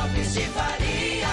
[0.00, 1.28] Lopes de Faria.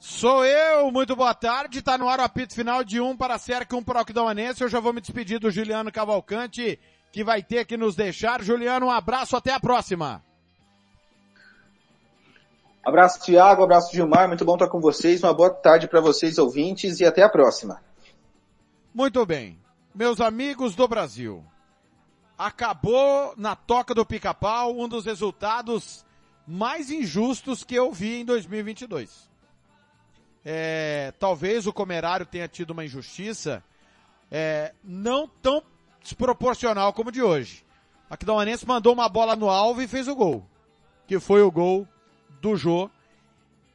[0.00, 1.78] Sou eu, muito boa tarde.
[1.78, 4.62] Está no ar o apito final de um para a Cerca, um para o Aquidauanense.
[4.62, 6.78] Eu já vou me despedir do Juliano Cavalcante,
[7.12, 8.42] que vai ter que nos deixar.
[8.42, 10.22] Juliano, um abraço, até a próxima.
[12.84, 14.26] Abraço, Tiago, abraço, Gilmar.
[14.26, 15.22] Muito bom estar com vocês.
[15.22, 17.80] Uma boa tarde para vocês, ouvintes, e até a próxima.
[18.92, 19.56] Muito bem.
[19.94, 21.44] Meus amigos do Brasil,
[22.46, 26.04] acabou na toca do pica-pau um dos resultados
[26.46, 29.30] mais injustos que eu vi em 2022.
[30.44, 33.62] É, talvez o Comerário tenha tido uma injustiça
[34.28, 35.62] é, não tão
[36.02, 37.64] desproporcional como de hoje.
[38.10, 40.44] Aquidauanense mandou uma bola no alvo e fez o gol,
[41.06, 41.86] que foi o gol
[42.40, 42.90] do Jô.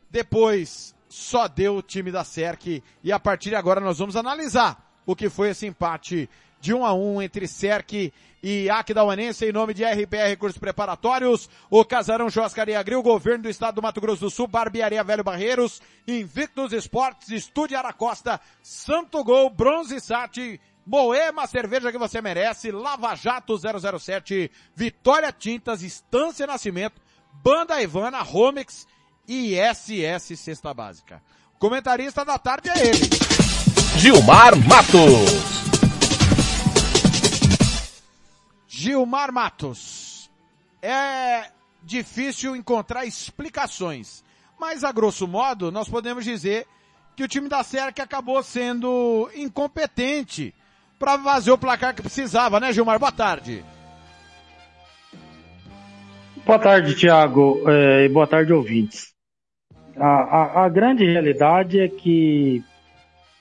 [0.10, 4.86] Depois só deu o time da Serc e a partir de agora nós vamos analisar
[5.06, 6.30] o que foi esse empate
[6.60, 10.58] de 1 um a 1 um entre Serc e Aquidauanense em nome de RPR Cursos
[10.58, 15.24] Preparatórios, o Casarão Churrascaria Grill, Governo do Estado do Mato Grosso do Sul, Barbearia Velho
[15.24, 23.14] Barreiros, Invictus Esportes, Estúdio Aracosta, Santo Gol, Bronze Sat, Moema Cerveja que você merece, Lava
[23.16, 27.02] Jato 007, Vitória Tintas, Estância Nascimento,
[27.44, 28.88] Banda Ivana, Romex
[29.28, 31.22] e SS Cesta Básica.
[31.56, 33.10] O comentarista da tarde é ele.
[33.98, 35.67] Gilmar Matos.
[38.80, 40.30] Gilmar Matos.
[40.84, 41.50] É
[41.82, 44.24] difícil encontrar explicações,
[44.60, 46.68] mas a grosso modo nós podemos dizer
[47.16, 50.54] que o time da Serra acabou sendo incompetente
[51.00, 53.00] para fazer o placar que precisava, né, Gilmar?
[53.00, 53.66] Boa tarde.
[56.46, 59.12] Boa tarde, Tiago, é, e boa tarde, ouvintes.
[59.96, 62.64] A, a, a, grande realidade é que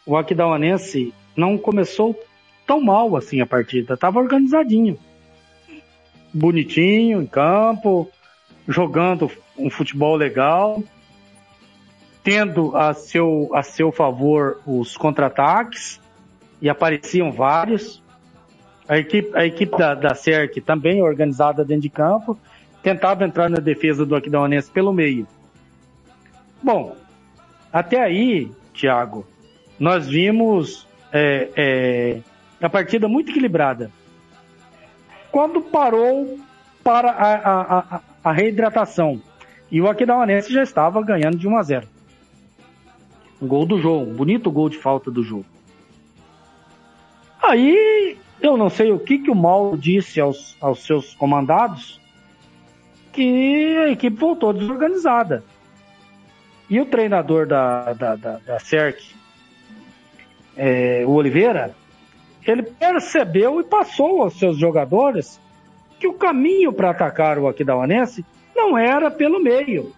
[0.07, 2.19] o Aquidauanense não começou
[2.67, 4.99] tão mal assim a partida, estava organizadinho
[6.37, 8.11] bonitinho em campo,
[8.69, 10.83] jogando um futebol legal,
[12.23, 16.01] tendo a seu, a seu favor os contra-ataques,
[16.61, 18.03] e apareciam vários.
[18.89, 22.39] A equipe, a equipe da, da CERC também organizada dentro de campo,
[22.83, 25.27] tentava entrar na defesa do Aquidauanense pelo meio.
[26.63, 26.97] Bom,
[27.73, 29.27] até aí, Thiago,
[29.79, 32.19] nós vimos é, é,
[32.61, 33.91] a partida muito equilibrada
[35.37, 36.39] quando parou
[36.83, 39.21] para a, a, a, a reidratação.
[39.71, 41.87] E o Aquidauanense já estava ganhando de 1 a 0.
[43.43, 45.45] Um gol do jogo, um bonito gol de falta do jogo.
[47.43, 52.01] Aí eu não sei o que, que o Mauro disse aos, aos seus comandados,
[53.13, 55.45] que a equipe voltou desorganizada.
[56.71, 59.15] E o treinador da, da, da, da CERC,
[60.57, 61.75] é, o Oliveira,
[62.47, 65.41] ele percebeu e passou aos seus jogadores
[65.99, 68.25] que o caminho para atacar o Aquidauanense
[68.55, 69.93] não era pelo meio,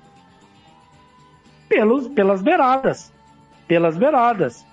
[1.69, 3.13] pelos, pelas beiradas,
[3.67, 4.67] pelas beiradas.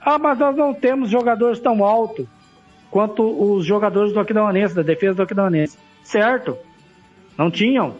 [0.00, 2.26] Ah, mas nós não temos jogadores tão altos
[2.90, 5.78] quanto os jogadores do Aquidauanense, da defesa do Aquidauanense.
[6.02, 6.58] Certo,
[7.38, 7.96] não tinham.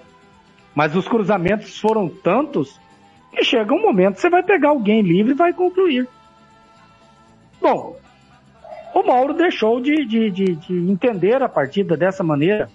[0.74, 2.78] Mas os cruzamentos foram tantos
[3.30, 6.06] que chega um momento que você vai pegar alguém livre e vai concluir.
[7.60, 7.96] Bom,
[8.94, 12.69] o Mauro deixou de, de, de, de entender a partida dessa maneira.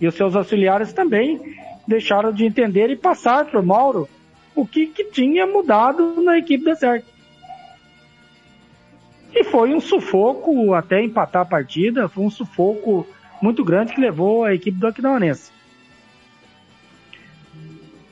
[0.00, 1.40] E os seus auxiliares também
[1.86, 4.08] deixaram de entender e passar para o Mauro
[4.54, 7.04] o que, que tinha mudado na equipe da CERT.
[9.34, 13.06] E foi um sufoco até empatar a partida, foi um sufoco
[13.42, 15.50] muito grande que levou a equipe do Aquidauanense.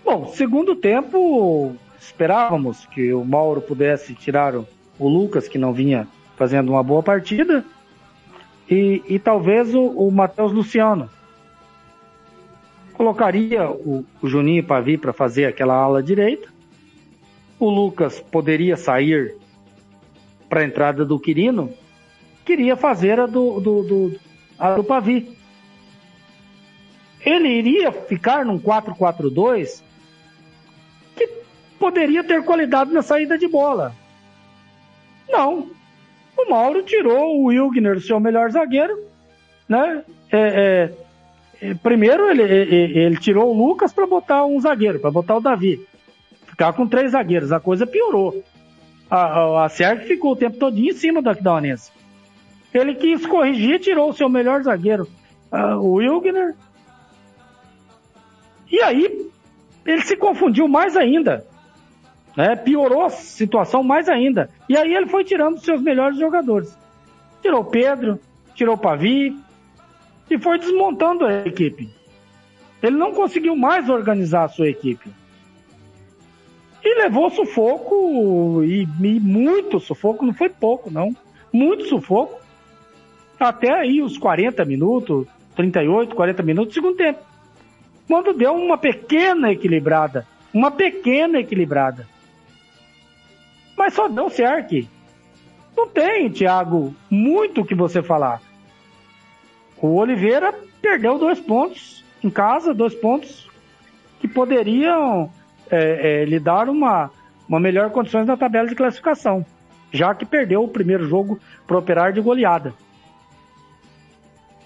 [0.04, 6.72] Bom, segundo tempo, esperávamos que o Mauro pudesse tirar o Lucas, que não vinha fazendo
[6.72, 7.64] uma boa partida,
[8.68, 11.10] e, e talvez o, o Matheus Luciano.
[12.94, 16.48] Colocaria o, o Juninho para vir para fazer aquela ala direita.
[17.58, 19.36] O Lucas poderia sair
[20.48, 21.70] para a entrada do Quirino.
[22.44, 24.20] Queria fazer a do, do, do,
[24.58, 25.36] a do Pavi.
[27.24, 29.82] Ele iria ficar num 4-4-2
[31.16, 31.28] que
[31.78, 33.94] poderia ter qualidade na saída de bola.
[35.28, 35.70] Não,
[36.42, 38.98] o Mauro tirou o Wilgner, seu melhor zagueiro,
[39.68, 40.02] né?
[40.30, 40.90] É,
[41.60, 45.36] é, é primeiro ele, ele, ele, tirou o Lucas para botar um zagueiro, para botar
[45.36, 45.86] o Davi.
[46.46, 48.42] Ficar com três zagueiros, a coisa piorou.
[49.10, 51.90] A, a, a ficou o tempo todo em cima do Aquidauanense.
[52.72, 55.06] Ele quis corrigir, tirou o seu melhor zagueiro,
[55.52, 56.54] uh, o Wilgner.
[58.70, 59.30] E aí
[59.84, 61.44] ele se confundiu mais ainda.
[62.36, 62.56] Né?
[62.56, 64.48] Piorou a situação mais ainda.
[64.68, 66.76] E aí ele foi tirando seus melhores jogadores.
[67.42, 68.18] Tirou Pedro,
[68.54, 69.36] tirou Pavi
[70.30, 71.90] e foi desmontando a equipe.
[72.82, 75.10] Ele não conseguiu mais organizar a sua equipe.
[76.84, 81.14] E levou sufoco, e, e muito sufoco, não foi pouco, não.
[81.52, 82.40] Muito sufoco.
[83.38, 87.20] Até aí os 40 minutos, 38, 40 minutos do segundo tempo.
[88.08, 90.26] Quando deu uma pequena equilibrada.
[90.52, 92.06] Uma pequena equilibrada.
[93.82, 94.76] Mas só deu certo.
[95.76, 98.40] Não tem, Thiago, muito o que você falar.
[99.76, 103.50] O Oliveira perdeu dois pontos em casa, dois pontos
[104.20, 105.28] que poderiam
[105.68, 107.10] é, é, lhe dar uma,
[107.48, 109.44] uma melhor condições na tabela de classificação,
[109.92, 112.72] já que perdeu o primeiro jogo para operar de goleada.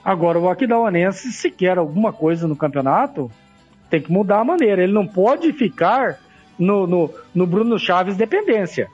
[0.04, 3.30] Agora, o Aquidauanense, se quer alguma coisa no campeonato,
[3.88, 4.82] tem que mudar a maneira.
[4.82, 6.18] Ele não pode ficar
[6.58, 8.90] no, no, no Bruno Chaves dependência.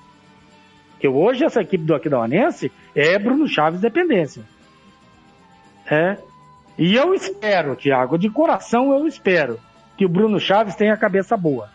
[1.02, 4.44] Porque hoje essa equipe do Aquidauanense é Bruno Chaves dependência.
[5.84, 6.16] É.
[6.78, 9.58] E eu espero, Thiago, de coração eu espero
[9.98, 11.68] que o Bruno Chaves tenha a cabeça boa.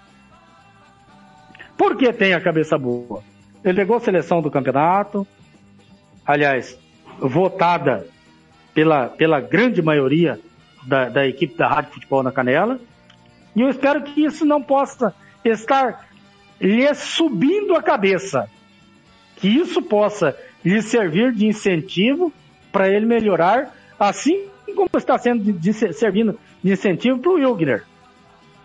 [1.78, 3.22] Por que tem a cabeça boa?
[3.66, 5.28] Ele pegou a seleção do campeonato,
[6.26, 6.80] aliás,
[7.20, 8.08] votada
[8.74, 10.40] pela, pela grande maioria
[10.86, 12.80] da, da equipe da Rádio Futebol na Canela,
[13.54, 15.14] e eu espero que isso não possa
[15.44, 16.08] estar
[16.62, 18.50] lhe subindo a cabeça
[19.38, 22.34] que isso possa lhe servir de incentivo
[22.72, 27.84] para ele melhorar, assim como está sendo de, de, servindo de incentivo para o Wilgner.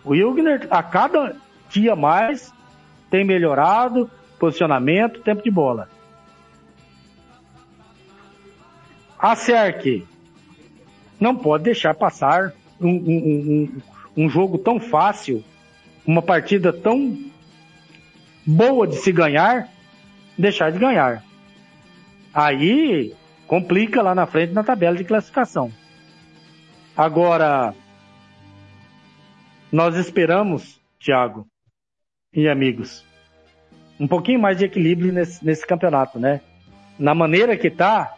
[0.05, 1.37] O Wilgner, a cada
[1.71, 2.53] dia mais,
[3.11, 5.89] tem melhorado posicionamento, tempo de bola.
[9.19, 10.05] A SERC
[11.21, 13.71] não pode deixar passar um, um,
[14.17, 15.45] um, um jogo tão fácil,
[16.05, 17.17] uma partida tão
[18.45, 19.69] boa de se ganhar,
[20.43, 21.23] deixar de ganhar.
[22.35, 23.15] Aí
[23.47, 25.73] complica lá na frente na tabela de classificação.
[26.97, 27.73] Agora,
[29.71, 31.47] nós esperamos, Thiago
[32.35, 33.05] e amigos,
[34.01, 36.41] um pouquinho mais de equilíbrio nesse, nesse campeonato, né?
[36.99, 38.15] Na maneira que tá,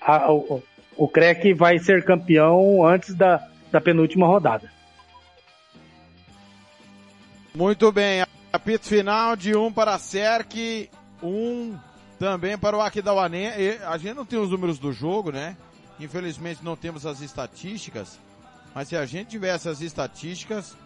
[0.00, 0.62] a, o,
[0.96, 4.68] o CREC vai ser campeão antes da, da penúltima rodada.
[7.54, 10.90] Muito bem, apito final de um para a SERC,
[11.22, 11.78] um
[12.18, 13.78] também para o Aquidauané.
[13.86, 15.56] A gente não tem os números do jogo, né?
[15.98, 18.18] Infelizmente não temos as estatísticas,
[18.74, 20.76] mas se a gente tivesse as estatísticas,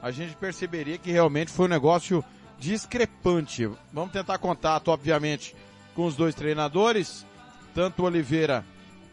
[0.00, 2.24] a gente perceberia que realmente foi um negócio
[2.58, 3.68] discrepante.
[3.92, 5.54] Vamos tentar contato, obviamente,
[5.94, 7.26] com os dois treinadores,
[7.74, 8.64] tanto o Oliveira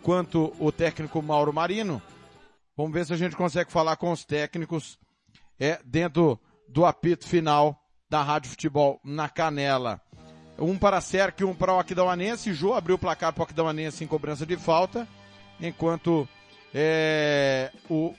[0.01, 2.01] quanto o técnico Mauro Marino.
[2.75, 4.97] Vamos ver se a gente consegue falar com os técnicos
[5.59, 7.79] é, dentro do apito final
[8.09, 10.01] da Rádio Futebol na Canela.
[10.57, 12.53] Um para a Cerc e um para o Aquidauanense.
[12.53, 15.07] Jô abriu o placar para o Aquidauanense em cobrança de falta,
[15.59, 16.27] enquanto
[16.73, 18.13] é, o,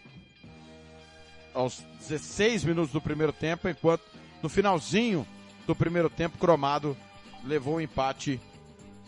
[1.54, 4.02] aos 16 minutos do primeiro tempo, enquanto
[4.42, 5.26] no finalzinho
[5.66, 6.96] do primeiro tempo, Cromado
[7.44, 8.40] levou o um empate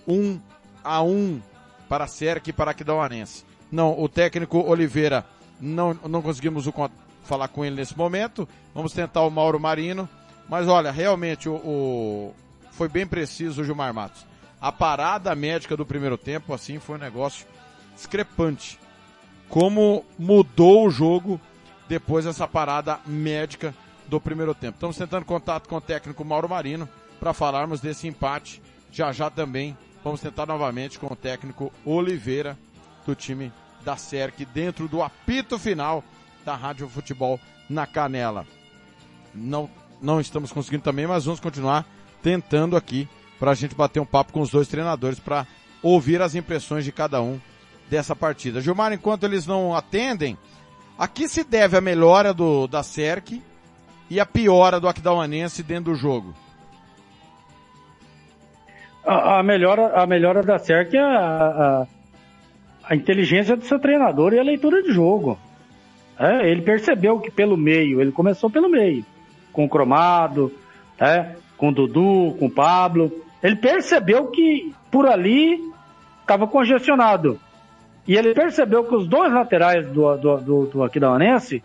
[0.07, 0.41] 1
[0.83, 1.43] a 1
[1.89, 2.09] para a
[2.47, 3.45] e para Aquidauanense.
[3.71, 5.27] Não, o técnico Oliveira
[5.61, 6.73] não, não conseguimos o,
[7.25, 8.49] falar com ele nesse momento.
[8.75, 10.09] Vamos tentar o Mauro Marino.
[10.49, 12.35] Mas olha, realmente o, o
[12.77, 14.27] foi bem preciso o Gilmar Matos.
[14.61, 17.47] A parada médica do primeiro tempo, assim, foi um negócio
[17.95, 18.79] discrepante.
[19.49, 21.41] Como mudou o jogo
[21.89, 23.75] depois dessa parada médica
[24.09, 24.77] do primeiro tempo.
[24.77, 26.89] Estamos tentando contato com o técnico Mauro Marino
[27.21, 28.63] para falarmos desse empate.
[28.91, 32.59] Já já também vamos tentar novamente com o técnico Oliveira
[33.07, 33.53] do time
[33.85, 36.03] da SERC dentro do apito final
[36.45, 37.39] da Rádio Futebol
[37.69, 38.47] na Canela.
[39.35, 39.69] Não,
[40.01, 41.87] não estamos conseguindo também, mas vamos continuar
[42.25, 43.07] tentando aqui
[43.39, 45.47] para a gente bater um papo com os dois treinadores para
[45.83, 47.39] ouvir as impressões de cada um
[47.91, 48.63] dessa partida.
[48.63, 50.39] Gilmar, enquanto eles não atendem,
[50.99, 53.43] a que se deve a melhora do, da SERC
[54.09, 56.35] e a piora do Aquidauanense dentro do jogo?
[59.05, 61.87] A, a melhora, a melhora da SERC é a, a,
[62.89, 65.39] a, inteligência do seu treinador e a leitura de jogo.
[66.19, 69.05] É, ele percebeu que pelo meio, ele começou pelo meio,
[69.53, 70.51] com o Cromado,
[70.99, 73.13] é, com o Dudu, com o Pablo.
[73.43, 75.61] Ele percebeu que por ali
[76.21, 77.39] estava congestionado.
[78.07, 81.63] E ele percebeu que os dois laterais do, do, do, do Aquidauanense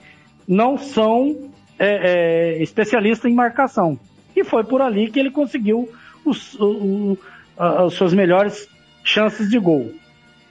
[0.47, 3.99] não são é, é, especialistas em marcação.
[4.35, 5.89] E foi por ali que ele conseguiu
[6.25, 7.17] os, o,
[7.57, 8.67] as suas melhores
[9.03, 9.91] chances de gol.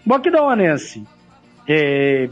[0.06, 1.04] O Aquidauanense,
[1.66, 2.28] é,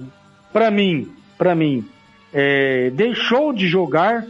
[0.52, 1.84] para mim, para mim,
[2.32, 4.26] é, deixou de jogar,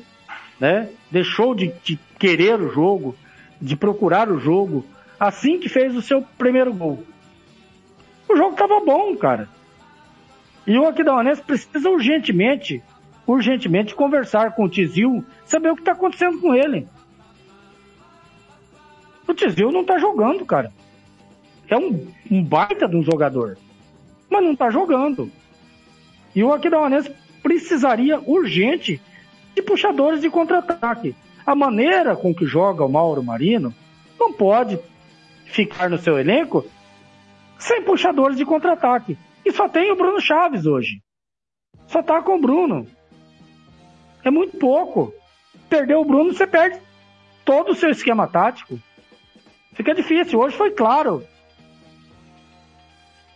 [0.61, 0.89] né?
[1.11, 3.17] Deixou de, de querer o jogo,
[3.61, 4.85] de procurar o jogo,
[5.19, 7.05] assim que fez o seu primeiro gol.
[8.29, 9.49] O jogo estava bom, cara.
[10.67, 12.83] E o Aquidauanense precisa urgentemente,
[13.27, 16.89] urgentemente conversar com o Tizil, saber o que está acontecendo com ele.
[19.29, 20.73] O Tizil não está jogando, cara.
[21.69, 23.57] É um, um baita de um jogador.
[24.29, 25.31] Mas não está jogando.
[26.35, 29.01] E o Aquidauanense precisaria urgente
[29.55, 31.15] de puxadores de contra-ataque.
[31.47, 33.73] A maneira com que joga o Mauro Marino
[34.19, 34.81] não pode
[35.45, 36.67] ficar no seu elenco
[37.57, 39.17] sem puxadores de contra-ataque.
[39.45, 41.01] E só tem o Bruno Chaves hoje.
[41.87, 42.87] Só tá com o Bruno.
[44.25, 45.15] É muito pouco.
[45.69, 46.81] Perdeu o Bruno, você perde
[47.45, 48.79] todo o seu esquema tático.
[49.73, 50.41] Fica difícil.
[50.41, 51.23] Hoje foi claro.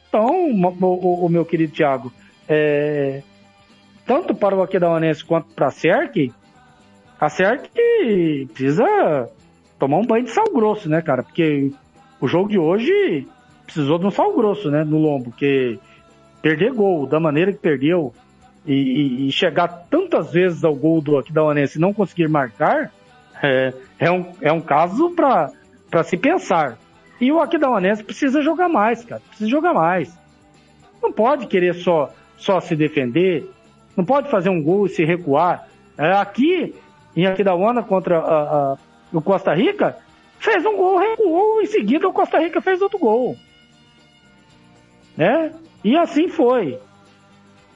[0.09, 2.13] Então, o, o, o meu querido Thiago,
[2.49, 3.23] é,
[4.05, 5.71] tanto para o Aquidauanense quanto para a
[7.21, 9.29] CERC, a CERC precisa
[9.79, 11.23] tomar um banho de sal grosso, né, cara?
[11.23, 11.73] Porque
[12.21, 13.27] o jogo de hoje
[13.65, 15.79] precisou de um sal grosso, né, no lombo, que
[16.43, 18.13] perder gol da maneira que perdeu
[18.67, 22.91] e, e, e chegar tantas vezes ao gol do Aquidauanense e não conseguir marcar,
[23.43, 26.79] é, é, um, é um caso para se pensar.
[27.21, 30.19] E o Aquidauanense precisa jogar mais, cara, precisa jogar mais.
[31.03, 33.49] Não pode querer só, só se defender,
[33.97, 35.69] não pode fazer um gol e se recuar.
[35.97, 36.75] É, aqui,
[37.17, 38.79] em Aquidauana contra a, a,
[39.13, 39.97] o Costa Rica,
[40.39, 43.37] fez um gol, recuou, em seguida o Costa Rica fez outro gol
[45.21, 45.53] né?
[45.85, 46.79] E assim foi.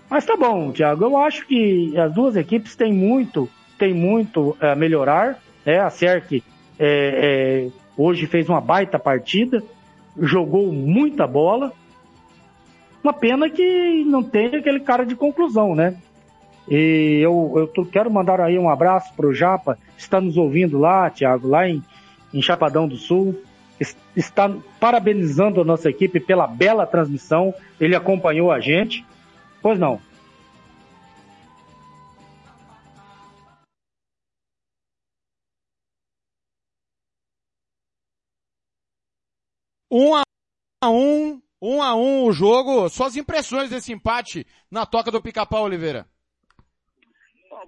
[0.08, 1.04] Mas tá bom, Thiago.
[1.04, 3.48] Eu acho que as duas equipes têm muito,
[3.78, 5.38] têm muito a melhorar.
[5.64, 5.78] Né?
[5.78, 6.42] A CERC
[6.78, 9.62] é, é, hoje fez uma baita partida,
[10.18, 11.70] jogou muita bola.
[13.02, 15.98] Uma pena que não tem aquele cara de conclusão, né?
[16.68, 21.48] E eu, eu quero mandar aí um abraço pro Japa, está nos ouvindo lá, Thiago,
[21.48, 21.82] lá em,
[22.32, 23.38] em Chapadão do Sul
[24.16, 27.54] está parabenizando a nossa equipe pela bela transmissão.
[27.80, 29.04] Ele acompanhou a gente.
[29.60, 30.00] Pois não.
[39.90, 42.88] Um a um, um a um o jogo.
[42.88, 46.06] Suas impressões desse empate na toca do Pica-Pau, Oliveira.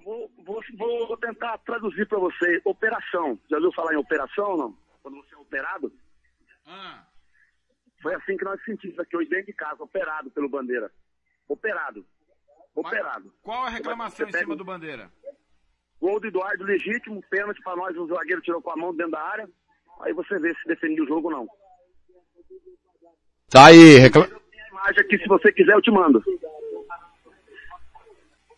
[0.03, 2.61] Vou, vou, vou, tentar traduzir para você.
[2.65, 3.39] Operação.
[3.49, 4.77] Já ouviu falar em operação, não?
[5.01, 5.91] Quando você é operado?
[6.65, 7.05] Ah.
[8.01, 10.91] Foi assim que nós sentimos aqui hoje dentro de casa, operado pelo Bandeira.
[11.47, 12.05] Operado.
[12.75, 13.25] Operado.
[13.25, 15.11] Mas qual a reclamação em cima do Bandeira?
[15.99, 19.21] Gol do Eduardo legítimo, pênalti para nós, o zagueiro tirou com a mão dentro da
[19.21, 19.49] área.
[20.01, 21.47] Aí você vê se defendeu o jogo ou não.
[23.49, 24.27] Tá aí, reclama...
[24.27, 26.21] a imagem aqui, se você quiser, eu te mando.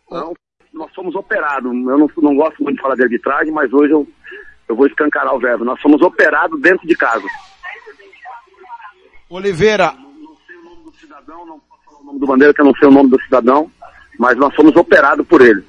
[0.04, 0.34] Então,
[0.80, 1.70] nós fomos operados.
[1.70, 4.08] Eu não, não gosto muito de falar de arbitragem, mas hoje eu,
[4.68, 5.64] eu vou escancarar o verbo.
[5.64, 7.24] Nós fomos operados dentro de casa.
[9.28, 9.92] Oliveira.
[9.92, 12.64] Não, sei o nome do cidadão, não posso falar o nome do Bandeira, que eu
[12.64, 13.70] não sei o nome do cidadão,
[14.18, 15.62] mas nós fomos operados por ele.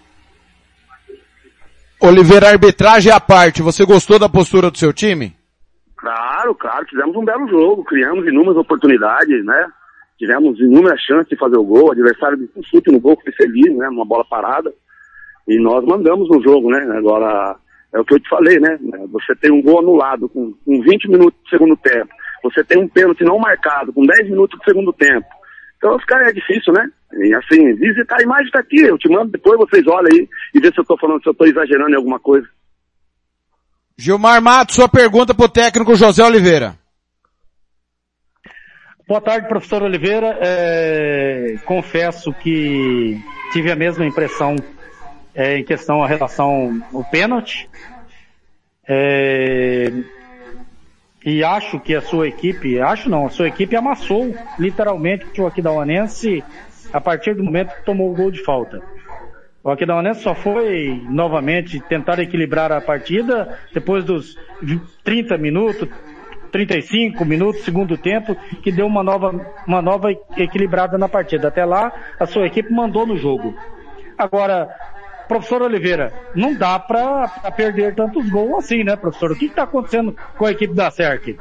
[1.99, 5.35] Oliveira, arbitragem à parte, você gostou da postura do seu time?
[5.95, 9.67] Claro, claro, fizemos um belo jogo, criamos inúmeras oportunidades, né?
[10.17, 13.31] Tivemos inúmeras chances de fazer o gol, o adversário de um chute no gol, foi
[13.33, 13.87] feliz, né?
[13.89, 14.73] Uma bola parada.
[15.47, 16.79] E nós mandamos no jogo, né?
[16.97, 17.55] Agora,
[17.93, 18.77] é o que eu te falei, né?
[19.11, 22.09] Você tem um gol anulado com, com 20 minutos do segundo tempo.
[22.43, 25.27] Você tem um pênalti não marcado com 10 minutos do segundo tempo.
[25.77, 26.87] Então fica é difícil, né?
[27.13, 30.59] E assim, visitar a imagem está aqui, eu te mando depois, vocês olham aí e
[30.59, 32.47] vê se eu estou falando, se eu estou exagerando em alguma coisa.
[33.97, 36.75] Gilmar Matos, sua pergunta para o técnico José Oliveira.
[39.07, 40.37] Boa tarde, professor Oliveira.
[40.39, 43.19] É, confesso que
[43.51, 44.55] tive a mesma impressão
[45.33, 47.69] é, em questão a relação ao pênalti.
[48.87, 49.91] É,
[51.23, 56.43] e acho que a sua equipe, acho não, a sua equipe amassou literalmente o Aquidauanense
[56.91, 58.81] a partir do momento que tomou o gol de falta.
[59.63, 64.35] O Aquidauanense só foi novamente tentar equilibrar a partida depois dos
[65.03, 65.87] 30 minutos,
[66.51, 69.29] 35 minutos, segundo tempo, que deu uma nova,
[69.67, 71.49] uma nova equilibrada na partida.
[71.49, 73.55] Até lá, a sua equipe mandou no jogo.
[74.17, 74.69] Agora,
[75.31, 79.31] professor Oliveira, não dá para perder tantos gols assim, né, professor?
[79.31, 81.37] O que está acontecendo com a equipe da SERC?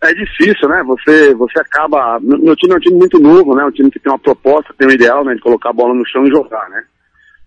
[0.00, 0.82] É difícil, né?
[0.84, 2.18] Você, você acaba.
[2.20, 3.64] Meu time é um time muito novo, né?
[3.64, 5.34] Um time que tem uma proposta, tem um ideal, né?
[5.34, 6.82] De colocar a bola no chão e jogar, né?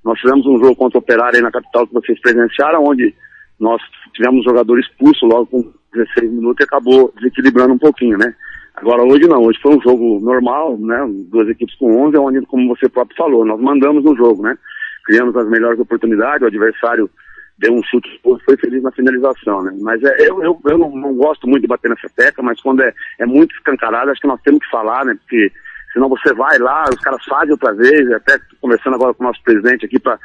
[0.03, 3.15] Nós fizemos um jogo contra o Operário aí na capital que vocês presenciaram, onde
[3.59, 3.81] nós
[4.13, 8.35] tivemos um jogador expulso logo com 16 minutos e acabou desequilibrando um pouquinho, né?
[8.75, 11.05] Agora hoje não, hoje foi um jogo normal, né?
[11.29, 14.57] Duas equipes com 11, onde, como você próprio falou, nós mandamos no jogo, né?
[15.05, 17.09] Criamos as melhores oportunidades, o adversário
[17.57, 19.71] deu um chute, foi feliz na finalização, né?
[19.81, 22.81] Mas é, eu, eu, eu não, não, gosto muito de bater nessa tecla, mas quando
[22.81, 25.15] é, é muito escancarado, acho que nós temos que falar, né?
[25.15, 25.51] Porque
[25.93, 29.43] senão você vai lá, os caras fazem outra vez, até conversando agora com o nosso
[29.43, 30.17] presidente aqui para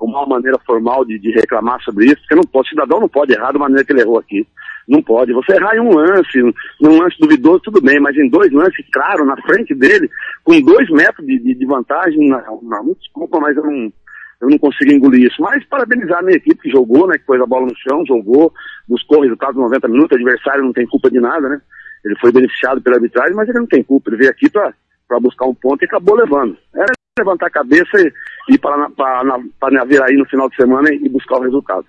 [0.00, 3.52] uma maneira formal de, de, reclamar sobre isso, porque não o cidadão não pode errar
[3.52, 4.46] da maneira que ele errou aqui.
[4.88, 5.32] Não pode.
[5.32, 6.38] Você errar em um lance,
[6.80, 10.10] num lance duvidoso, tudo bem, mas em dois lances, claro, na frente dele,
[10.44, 13.92] com dois metros de, de, de vantagem, não, não, desculpa, mas eu não,
[14.40, 15.40] eu não consegui engolir isso.
[15.40, 18.52] Mas parabenizar a minha equipe que jogou, né, que pôs a bola no chão, jogou,
[18.88, 21.60] buscou o resultado nos 90 minutos, o adversário não tem culpa de nada, né?
[22.04, 24.10] Ele foi beneficiado pela arbitragem, mas ele não tem culpa.
[24.10, 26.56] Ele veio aqui para buscar um ponto e acabou levando.
[26.74, 31.08] Era levantar a cabeça e ir para, para, para aí no final de semana e
[31.08, 31.86] buscar o resultado.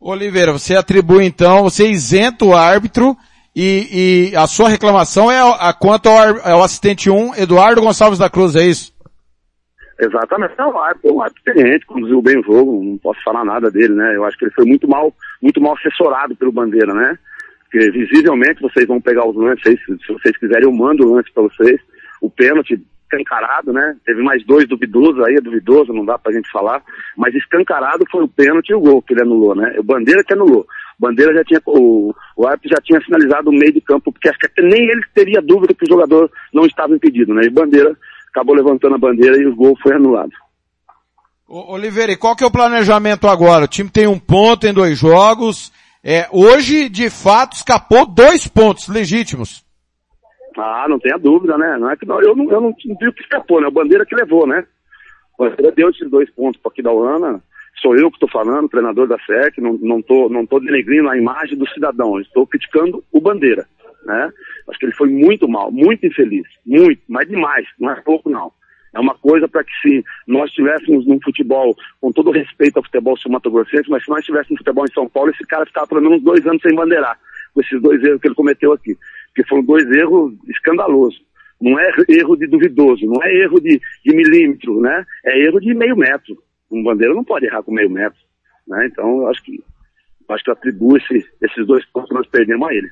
[0.00, 3.14] Oliveira, você atribui então, você isenta o árbitro
[3.54, 8.18] e, e a sua reclamação é a, a quanto ao, ao assistente 1, Eduardo Gonçalves
[8.18, 8.94] da Cruz, é isso?
[10.00, 10.54] Exatamente.
[10.56, 13.70] Não, o árbitro é um árbitro experiente, conduziu bem o jogo, não posso falar nada
[13.70, 14.16] dele, né?
[14.16, 17.18] Eu acho que ele foi muito mal, muito mal assessorado pelo Bandeira, né?
[17.64, 21.30] Porque visivelmente vocês vão pegar os lances se, se vocês quiserem eu mando o lance
[21.32, 21.78] para vocês.
[22.22, 23.96] O pênalti escancarado, né?
[24.04, 26.82] Teve mais dois duvidosos aí, é duvidoso, não dá pra gente falar.
[27.16, 29.74] Mas escancarado foi o pênalti e o gol que ele anulou, né?
[29.78, 30.66] O Bandeira que anulou.
[30.98, 34.28] O Bandeira já tinha, o, o árbitro já tinha sinalizado o meio de campo, porque
[34.28, 37.42] acho que nem ele teria dúvida que o jogador não estava impedido, né?
[37.44, 37.96] E Bandeira
[38.28, 40.30] acabou levantando a bandeira e o gol foi anulado.
[41.48, 43.64] Oliveira, e qual que é o planejamento agora?
[43.64, 45.72] O time tem um ponto em dois jogos.
[46.02, 49.64] É, hoje, de fato, escapou dois pontos legítimos.
[50.56, 51.76] Ah, não tenha dúvida, né?
[51.78, 53.68] Não é que não, eu não, eu não, não que escapou, né?
[53.68, 54.64] A bandeira que levou, né?
[55.38, 57.42] A bandeira deu esses dois pontos para aqui da Uana.
[57.80, 61.16] Sou eu que estou falando, treinador da SEC, não, não, tô, não tô denegrindo a
[61.16, 63.66] imagem do cidadão, estou criticando o Bandeira
[64.04, 64.32] né?
[64.68, 68.52] Acho que ele foi muito mal, muito infeliz, muito, mas demais, não é pouco não.
[68.92, 73.16] É uma coisa para que se nós tivéssemos num futebol, com todo respeito ao futebol
[73.16, 76.44] sul-mato-grossense, mas se nós tivéssemos futebol em São Paulo, esse cara ficava pelo menos dois
[76.44, 77.16] anos sem bandeirar,
[77.54, 78.96] com esses dois erros que ele cometeu aqui.
[79.34, 81.20] Porque foram dois erros escandalosos.
[81.60, 85.04] Não é erro de duvidoso, não é erro de, de milímetro, né?
[85.24, 86.42] É erro de meio metro.
[86.70, 88.18] Um bandeira não pode errar com meio metro.
[88.66, 88.86] Né?
[88.86, 89.62] Então, eu acho que,
[90.30, 92.88] acho que eu atribuo esse, esses dois pontos que nós perdemos a ele.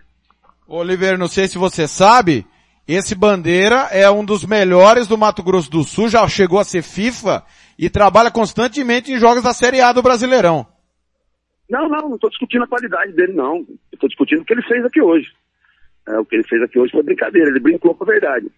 [0.66, 2.44] Oliveira, não sei se você sabe,
[2.86, 6.82] esse Bandeira é um dos melhores do Mato Grosso do Sul, já chegou a ser
[6.82, 7.42] FIFA
[7.78, 10.66] e trabalha constantemente em jogos da Série A do Brasileirão.
[11.70, 13.64] Não, não, não estou discutindo a qualidade dele, não.
[13.92, 15.26] Estou discutindo o que ele fez aqui hoje.
[16.08, 18.50] É, o que ele fez aqui hoje foi brincadeira, ele brincou com a verdade.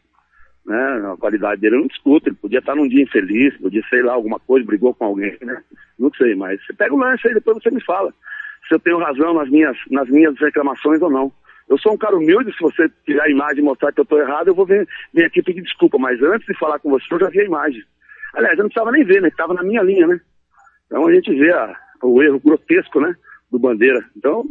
[0.65, 1.11] Né?
[1.13, 4.13] A qualidade dele eu não discuto, ele podia estar num dia infeliz, podia, sei lá,
[4.13, 5.63] alguma coisa, brigou com alguém, né?
[5.99, 8.13] Não sei, mas você pega o lance aí, depois você me fala
[8.69, 11.33] se eu tenho razão nas minhas, nas minhas reclamações ou não.
[11.69, 14.21] Eu sou um cara humilde, se você tirar a imagem e mostrar que eu estou
[14.21, 15.99] errado, eu vou vir, vir aqui pedir desculpa.
[15.99, 17.83] Mas antes de falar com você, eu já vi a imagem.
[18.35, 19.29] Aliás, eu não precisava nem ver, né?
[19.29, 20.21] Estava na minha linha, né?
[20.87, 23.15] Então a gente vê a, o erro grotesco, né?
[23.51, 24.05] Do Bandeira.
[24.17, 24.45] Então,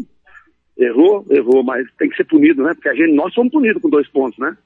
[0.80, 2.74] errou, errou, mas tem que ser punido, né?
[2.74, 4.58] Porque a gente, nós somos punidos com dois pontos, né?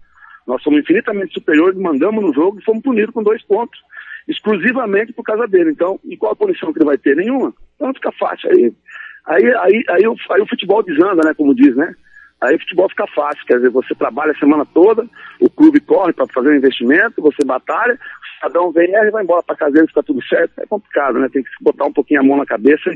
[0.46, 3.80] Nós somos infinitamente superiores, mandamos no jogo e fomos punidos com dois pontos.
[4.28, 5.72] Exclusivamente por causa dele.
[5.72, 7.16] Então, e qual a punição que ele vai ter?
[7.16, 7.54] Nenhuma.
[7.76, 8.50] Então fica fácil.
[8.52, 8.74] Aí,
[9.26, 11.34] aí, aí, aí, aí, o, aí o futebol desanda, né?
[11.34, 11.94] Como diz, né?
[12.42, 15.08] Aí o futebol fica fácil, quer dizer, você trabalha a semana toda,
[15.40, 19.42] o clube corre para fazer um investimento, você batalha, o cidadão vem e vai embora
[19.42, 20.52] para casa dele, fica tudo certo.
[20.60, 21.30] É complicado, né?
[21.32, 22.92] Tem que botar um pouquinho a mão na cabeça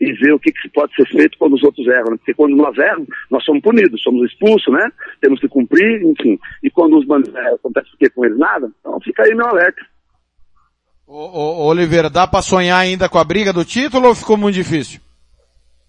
[0.00, 2.12] e, ver o que, que pode ser feito quando os outros erram.
[2.12, 2.16] Né?
[2.16, 4.90] Porque quando nós erramos, nós somos punidos, somos expulsos, né?
[5.20, 6.38] Temos que cumprir, enfim.
[6.62, 8.38] E quando os bandidos é, acontece o que com eles?
[8.38, 8.70] Nada.
[8.80, 9.82] Então fica aí meu alerta.
[11.06, 14.54] Ô, ô, Oliveira, dá para sonhar ainda com a briga do título ou ficou muito
[14.54, 15.00] difícil?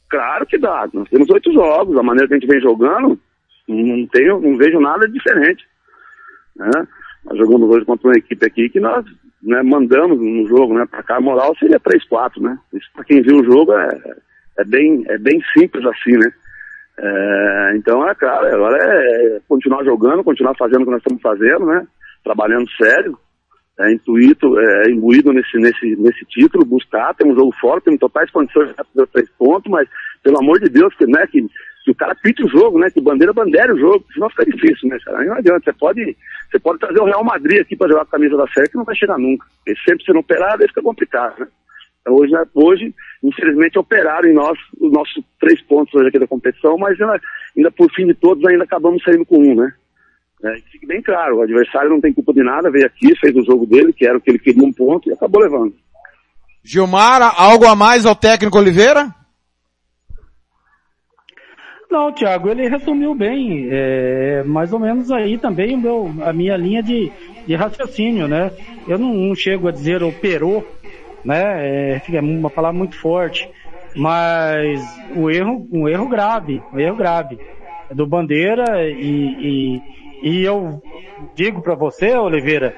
[0.09, 0.89] Claro que dá.
[0.93, 1.97] Nós temos oito jogos.
[1.97, 3.17] A maneira que a gente vem jogando,
[3.67, 5.65] não, tenho, não vejo nada diferente.
[6.55, 6.87] Né?
[7.23, 9.05] Nós jogamos hoje contra uma equipe aqui que nós
[9.43, 10.85] né, mandamos no jogo, né?
[10.89, 12.57] Pra cá a moral seria 3-4, né?
[12.73, 13.99] Isso pra quem viu o jogo é,
[14.59, 16.31] é, bem, é bem simples assim, né?
[16.97, 21.65] É, então é claro, agora é continuar jogando, continuar fazendo o que nós estamos fazendo,
[21.65, 21.87] né?
[22.23, 23.17] Trabalhando sério,
[23.79, 28.29] é, intuito, é, imbuído nesse, nesse, nesse título, buscar, tem um jogo forte, tem totais
[28.29, 29.87] condições de fazer três pontos, mas
[30.21, 31.43] pelo amor de Deus, que, né, que,
[31.83, 34.89] que o cara pite o jogo, né, que bandeira bandeira o jogo, senão fica difícil,
[34.89, 36.17] né, cara, não adianta, você pode,
[36.49, 38.77] você pode trazer o Real Madrid aqui para jogar com a camisa da série que
[38.77, 39.45] não vai chegar nunca,
[39.87, 41.47] sempre sendo operado, aí fica complicado, né.
[42.07, 46.99] Hoje, hoje infelizmente, operaram em nós os nossos três pontos hoje aqui da competição, mas
[46.99, 47.21] ainda,
[47.55, 49.71] ainda por fim de todos, ainda acabamos saindo com um, né?
[50.43, 53.45] É, fique bem claro, o adversário não tem culpa de nada, veio aqui, fez o
[53.45, 55.75] jogo dele, que era o que ele queria um ponto, e acabou levando.
[56.63, 59.13] Gilmar, algo a mais ao técnico Oliveira?
[61.91, 66.81] Não, Thiago, ele resumiu bem, é, mais ou menos aí também meu, a minha linha
[66.81, 67.11] de,
[67.45, 68.49] de raciocínio, né?
[68.87, 70.65] Eu não, não chego a dizer operou,
[71.25, 71.97] né?
[71.97, 73.49] É, é uma palavra muito forte,
[73.93, 74.81] mas
[75.13, 77.37] o erro, um erro grave, um erro grave
[77.93, 79.81] do Bandeira e,
[80.23, 80.81] e, e eu
[81.35, 82.73] digo para você, Oliveira,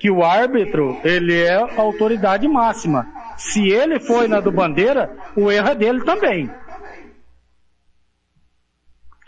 [0.00, 3.06] que o árbitro ele é a autoridade máxima.
[3.36, 6.50] Se ele foi na do Bandeira, o erro é dele também.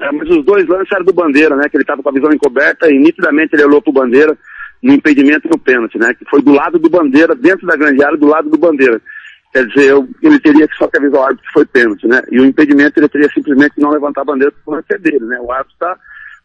[0.02, 1.68] É, mas os dois lances eram do Bandeira, né?
[1.68, 4.36] Que ele estava com a visão encoberta e nitidamente ele olhou pro Bandeira
[4.82, 6.12] no impedimento no pênalti, né?
[6.12, 9.00] Que foi do lado do Bandeira, dentro da grande área, do lado do Bandeira.
[9.52, 12.22] Quer dizer, eu, ele teria que só que avisar o árbitro que foi pênalti, né?
[12.30, 15.38] E o impedimento ele teria simplesmente não levantar a bandeira porque não é dele, né?
[15.40, 15.96] O árbitro está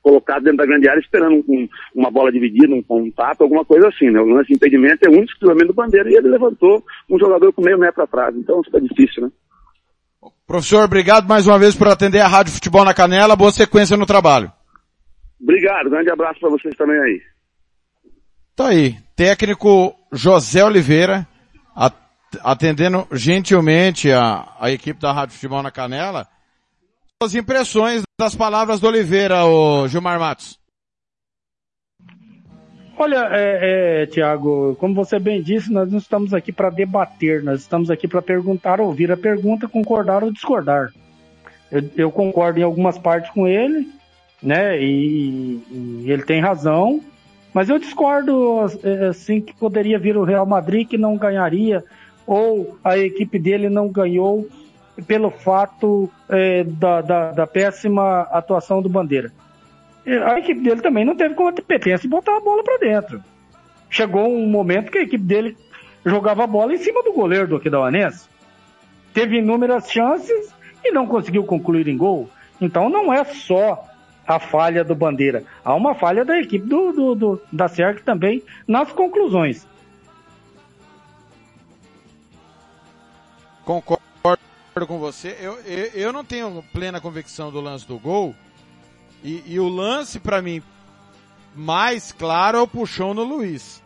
[0.04, 4.12] colocado dentro da grande área esperando um, uma bola dividida, um contato, alguma coisa assim,
[4.12, 4.20] né?
[4.20, 7.62] O lance de impedimento é um exclusivamente do bandeira e ele levantou um jogador com
[7.62, 8.36] meio metro atrás.
[8.36, 9.30] Então fica difícil, né?
[10.46, 13.36] Professor, obrigado mais uma vez por atender a Rádio Futebol na Canela.
[13.36, 14.52] Boa sequência no trabalho.
[15.42, 17.22] Obrigado, grande abraço para vocês também aí.
[18.56, 21.28] Tá aí, técnico José Oliveira,
[22.42, 26.28] atendendo gentilmente a, a equipe da Rádio Futebol na Canela.
[27.22, 30.60] As impressões das palavras do Oliveira, o Gilmar Matos.
[33.00, 37.62] Olha, é, é, Tiago, como você bem disse, nós não estamos aqui para debater, nós
[37.62, 40.92] estamos aqui para perguntar, ouvir a pergunta, concordar ou discordar.
[41.72, 43.88] Eu, eu, concordo em algumas partes com ele,
[44.42, 44.82] né?
[44.82, 47.00] E, e, ele tem razão,
[47.54, 48.62] mas eu discordo
[49.08, 51.84] assim que poderia vir o Real Madrid que não ganharia
[52.26, 54.48] ou a equipe dele não ganhou
[55.06, 59.32] pelo fato é, da, da, da, péssima atuação do Bandeira.
[60.08, 63.22] A equipe dele também não teve competência de botar a bola para dentro.
[63.90, 65.58] Chegou um momento que a equipe dele
[66.06, 68.28] jogava a bola em cima do goleiro do Aquidauanense.
[69.14, 72.30] Teve inúmeras chances e não conseguiu concluir em gol.
[72.62, 73.86] Então não é só
[74.26, 75.44] a falha do Bandeira.
[75.64, 79.68] Há uma falha da equipe do, do, do da SERC também nas conclusões.
[83.66, 83.98] Concordo
[84.88, 85.36] com você.
[85.42, 88.34] Eu, eu, eu, não tenho plena convicção do lance do gol.
[89.28, 90.64] E, e o lance, para mim,
[91.54, 93.84] mais claro é o puxão no Luiz.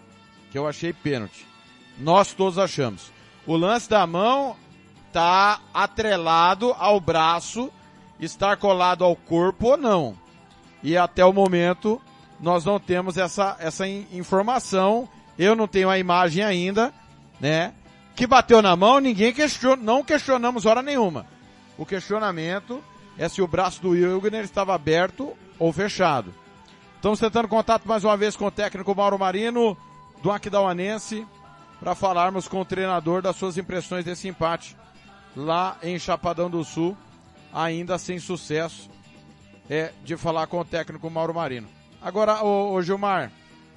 [0.51, 1.47] Que eu achei pênalti.
[1.97, 3.11] Nós todos achamos.
[3.47, 4.55] O lance da mão
[5.11, 7.71] tá atrelado ao braço,
[8.19, 10.15] estar colado ao corpo ou não.
[10.83, 11.99] E até o momento
[12.39, 15.09] nós não temos essa, essa informação.
[15.39, 16.93] Eu não tenho a imagem ainda,
[17.39, 17.73] né?
[18.15, 21.25] que bateu na mão, ninguém questionou, não questionamos hora nenhuma.
[21.79, 22.83] O questionamento
[23.21, 26.33] é se o braço do Wilgner estava aberto ou fechado.
[26.95, 29.77] Estamos tentando contato mais uma vez com o técnico Mauro Marino,
[30.23, 31.27] do Aquidauanense,
[31.79, 34.75] para falarmos com o treinador das suas impressões desse empate
[35.35, 36.97] lá em Chapadão do Sul,
[37.53, 38.89] ainda sem sucesso,
[39.69, 41.69] é de falar com o técnico Mauro Marino.
[42.01, 43.31] Agora, ô, ô Gilmar,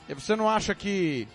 [0.08, 1.28] você não acha que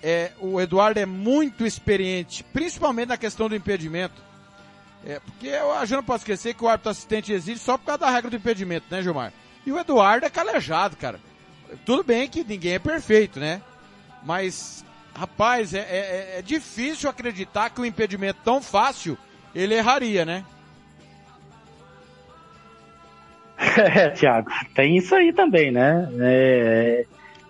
[0.00, 4.29] é, o Eduardo é muito experiente, principalmente na questão do impedimento.
[5.06, 8.00] É, porque a gente não pode esquecer que o árbitro assistente exige só por causa
[8.00, 9.32] da regra do impedimento, né, Gilmar?
[9.64, 11.18] E o Eduardo é calejado, cara.
[11.84, 13.62] Tudo bem que ninguém é perfeito, né?
[14.22, 14.84] Mas,
[15.14, 19.16] rapaz, é, é, é difícil acreditar que o impedimento tão fácil
[19.54, 20.44] ele erraria, né?
[23.60, 26.08] É, Thiago, tem isso aí também, né?
[26.18, 27.04] É,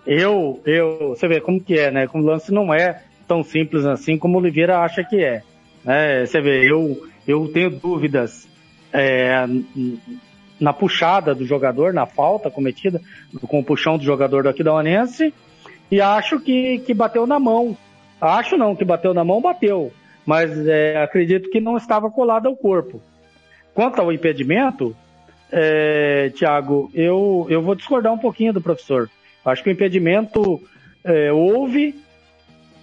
[0.05, 2.07] eu, eu, você vê como que é, né?
[2.07, 5.41] Como o lance não é tão simples assim como o Oliveira acha que é.
[5.85, 6.25] Né?
[6.25, 8.47] Você vê, eu, eu tenho dúvidas
[8.93, 9.45] é,
[10.59, 13.01] na puxada do jogador, na falta cometida
[13.47, 15.33] com o puxão do jogador do Aquidauanense
[15.89, 17.75] e acho que, que bateu na mão.
[18.19, 19.91] Acho não, que bateu na mão, bateu.
[20.25, 23.01] Mas é, acredito que não estava colado ao corpo.
[23.73, 24.95] Quanto ao impedimento,
[25.51, 29.09] é, Tiago, eu, eu vou discordar um pouquinho do professor.
[29.43, 30.61] Acho que o impedimento
[31.03, 31.95] é, houve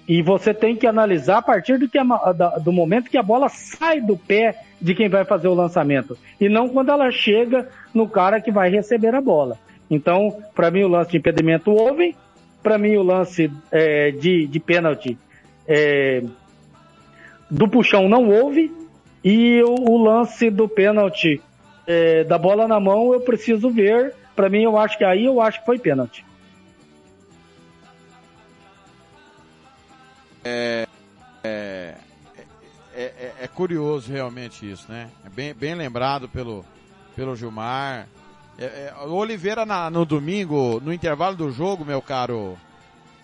[0.08, 3.22] e você tem que analisar a partir do, que a, da, do momento que a
[3.22, 7.68] bola sai do pé de quem vai fazer o lançamento e não quando ela chega
[7.92, 9.58] no cara que vai receber a bola.
[9.90, 12.16] Então, para mim o lance de impedimento houve,
[12.62, 15.18] para mim o lance é, de, de pênalti
[15.66, 16.22] é,
[17.50, 18.72] do puxão não houve
[19.22, 21.40] e o, o lance do pênalti
[21.86, 24.14] é, da bola na mão eu preciso ver.
[24.34, 26.24] Para mim eu acho que aí eu acho que foi pênalti.
[30.48, 30.88] É,
[33.42, 35.10] é, curioso realmente isso, né?
[35.24, 36.64] É bem, bem lembrado pelo,
[37.16, 38.06] pelo Gilmar.
[38.56, 42.56] É, é, o Oliveira na, no domingo, no intervalo do jogo, meu caro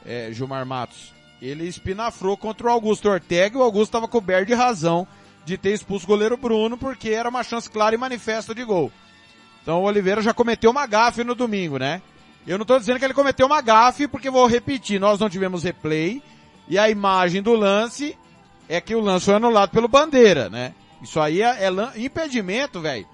[0.04, 4.54] é, Gilmar Matos, ele espinafrou contra o Augusto Ortega e o Augusto estava coberto de
[4.54, 5.06] razão
[5.44, 8.90] de ter expulso o goleiro Bruno porque era uma chance clara e manifesta de gol.
[9.62, 12.02] Então o Oliveira já cometeu uma gafe no domingo, né?
[12.44, 15.62] Eu não estou dizendo que ele cometeu uma gafe porque vou repetir, nós não tivemos
[15.62, 16.20] replay
[16.68, 18.16] e a imagem do lance
[18.68, 20.74] é que o lance foi anulado pelo Bandeira, né?
[21.02, 23.06] Isso aí é, é impedimento, velho.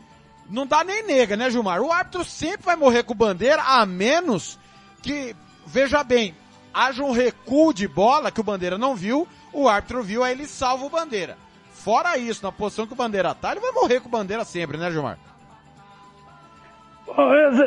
[0.48, 1.80] Não dá nem nega, né, Gilmar?
[1.80, 4.58] O árbitro sempre vai morrer com Bandeira, a menos
[5.02, 5.34] que,
[5.66, 6.34] veja bem,
[6.72, 10.46] haja um recuo de bola que o Bandeira não viu, o árbitro viu, aí ele
[10.46, 11.36] salva o Bandeira.
[11.72, 14.90] Fora isso, na posição que o Bandeira tá, ele vai morrer com Bandeira sempre, né,
[14.90, 15.18] Gilmar?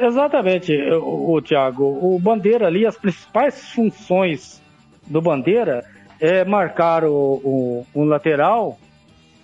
[0.02, 1.84] Exatamente, o, o Thiago.
[1.84, 4.63] O Bandeira ali, as principais funções
[5.06, 5.86] do Bandeira
[6.20, 8.80] é marcar o, o, o lateral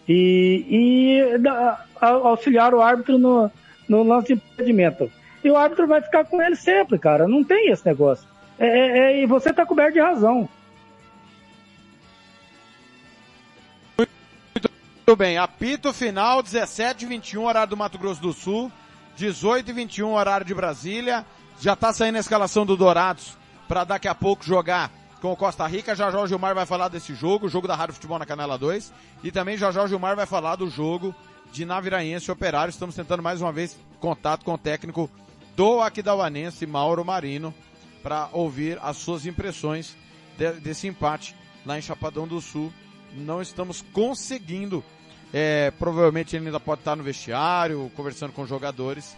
[0.07, 3.51] e, e da, auxiliar o árbitro no,
[3.87, 5.11] no lance de impedimento.
[5.43, 7.27] E o árbitro vai ficar com ele sempre, cara.
[7.27, 8.27] Não tem esse negócio.
[8.57, 10.49] É, é, é, e você está coberto de razão.
[13.97, 18.71] Muito bem, apito final, 17 h 21 horário do Mato Grosso do Sul,
[19.15, 21.25] 18 h 21 horário de Brasília.
[21.59, 23.35] Já está saindo a escalação do Dourados
[23.67, 24.91] para daqui a pouco jogar
[25.21, 25.95] com o Costa Rica.
[25.95, 28.93] Já o Gilmar vai falar desse jogo, o jogo da Rádio Futebol na Canela 2.
[29.23, 31.13] E também já o Gilmar vai falar do jogo
[31.51, 32.71] de Naviraense Operário.
[32.71, 35.10] Estamos tentando mais uma vez contato com o técnico
[35.55, 37.53] do Aquidauanense, Mauro Marino,
[38.01, 39.95] para ouvir as suas impressões
[40.38, 42.71] de, desse empate lá em Chapadão do Sul.
[43.13, 44.84] Não estamos conseguindo.
[45.34, 49.15] É, provavelmente ele ainda pode estar no vestiário, conversando com jogadores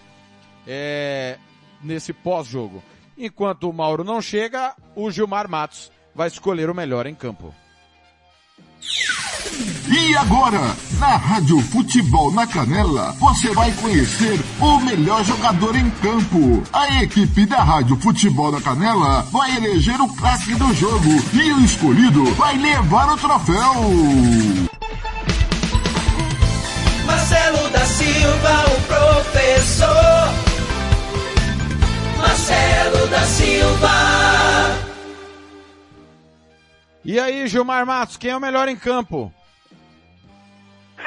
[0.67, 1.37] é,
[1.81, 2.83] nesse pós-jogo.
[3.17, 7.53] Enquanto o Mauro não chega, o Gilmar Matos vai escolher o melhor em campo.
[9.87, 16.63] E agora, na Rádio Futebol na Canela, você vai conhecer o melhor jogador em campo.
[16.71, 21.59] A equipe da Rádio Futebol na Canela vai eleger o craque do jogo e o
[21.61, 23.73] escolhido vai levar o troféu.
[27.05, 30.50] Marcelo da Silva, o professor.
[32.21, 33.89] Marcelo da Silva.
[37.03, 39.33] E aí, Gilmar Matos, quem é o melhor em campo?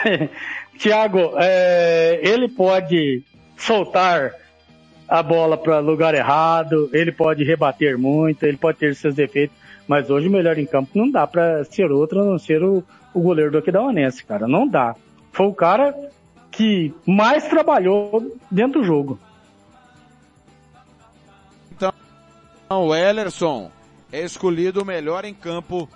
[0.77, 3.22] Tiago, é, ele pode
[3.57, 4.33] soltar
[5.09, 10.11] a bola para lugar errado, ele pode rebater muito, ele pode ter seus defeitos, mas
[10.11, 13.20] hoje o melhor em campo não dá para ser outro a não ser o, o
[13.20, 14.96] goleiro do Aquidauanense, cara, não dá.
[15.33, 15.94] Foi o cara
[16.50, 19.18] que mais trabalhou dentro do jogo.
[22.82, 23.70] O Ellerson
[24.12, 25.88] é escolhido o melhor em campo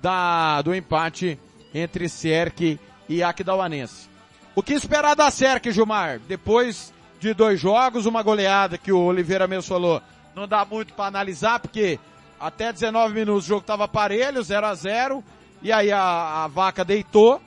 [0.00, 1.38] da, do empate
[1.74, 4.08] entre Serk e Aquidauanense.
[4.54, 6.18] O que esperar da Serk, Gilmar?
[6.20, 10.00] Depois de dois jogos, uma goleada que o Oliveira mesmo falou,
[10.34, 11.98] não dá muito para analisar, porque
[12.38, 15.24] até 19 minutos o jogo estava parelho, 0 a 0
[15.62, 17.40] e aí a, a, vaca deitou,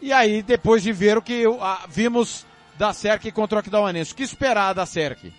[0.00, 2.46] e aí depois de ver o que a, vimos
[2.78, 4.12] da Serk contra o Aquidauanense.
[4.12, 5.32] O que esperar da Serk?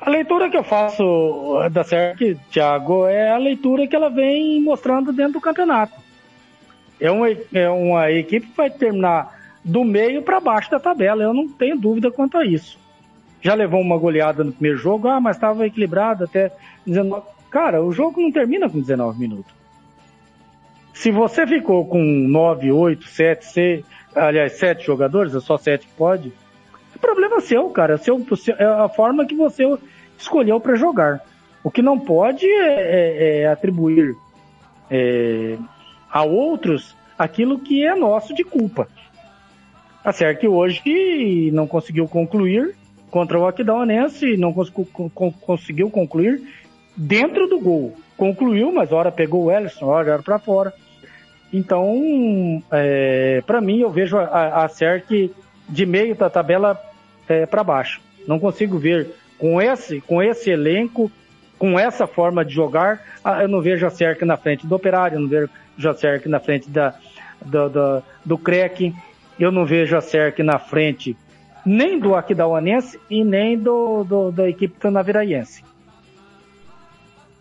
[0.00, 5.12] A leitura que eu faço da SERC, Thiago, é a leitura que ela vem mostrando
[5.12, 5.94] dentro do campeonato.
[7.00, 11.34] É uma, é uma equipe que vai terminar do meio para baixo da tabela, eu
[11.34, 12.78] não tenho dúvida quanto a isso.
[13.40, 16.50] Já levou uma goleada no primeiro jogo, ah, mas estava equilibrado até
[16.86, 17.26] 19.
[17.50, 19.52] Cara, o jogo não termina com 19 minutos.
[20.92, 23.84] Se você ficou com 9, 8, 7, 6,
[24.14, 26.32] aliás, 7 jogadores, é só 7 que pode,
[27.00, 27.96] problema seu, cara.
[27.98, 28.24] Seu,
[28.58, 29.64] é a forma que você
[30.18, 31.24] escolheu para jogar.
[31.62, 34.16] O que não pode é, é, é atribuir
[34.90, 35.56] é,
[36.10, 38.88] a outros aquilo que é nosso de culpa.
[40.02, 42.74] Tá certo que hoje não conseguiu concluir
[43.10, 44.54] contra o Aquidauanense, não
[45.40, 46.42] conseguiu concluir
[46.96, 47.94] dentro do gol.
[48.16, 50.72] Concluiu, mas hora pegou o Ellison, hora era para fora.
[51.52, 55.32] Então, é, para mim, eu vejo a, a CERC
[55.68, 56.80] de meio da tabela
[57.28, 58.00] é, para baixo.
[58.26, 61.10] Não consigo ver com esse, com esse elenco,
[61.58, 63.02] com essa forma de jogar,
[63.40, 65.50] eu não vejo a Cerc na frente do Operário, eu não vejo
[65.88, 66.94] a Cerc na frente da,
[67.44, 68.94] do, do, do Crec,
[69.38, 71.16] eu não vejo a Cerc na frente
[71.64, 75.64] nem do Aquidauanense e nem do, do, da equipe tanaviraense.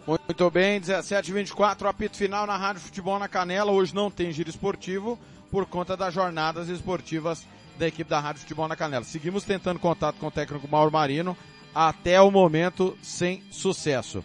[0.05, 3.71] Muito bem, 17h24, apito final na Rádio Futebol na Canela.
[3.71, 5.19] Hoje não tem giro esportivo
[5.51, 7.45] por conta das jornadas esportivas
[7.77, 9.03] da equipe da Rádio Futebol na Canela.
[9.03, 11.37] Seguimos tentando contato com o técnico Mauro Marino,
[11.73, 14.23] até o momento sem sucesso.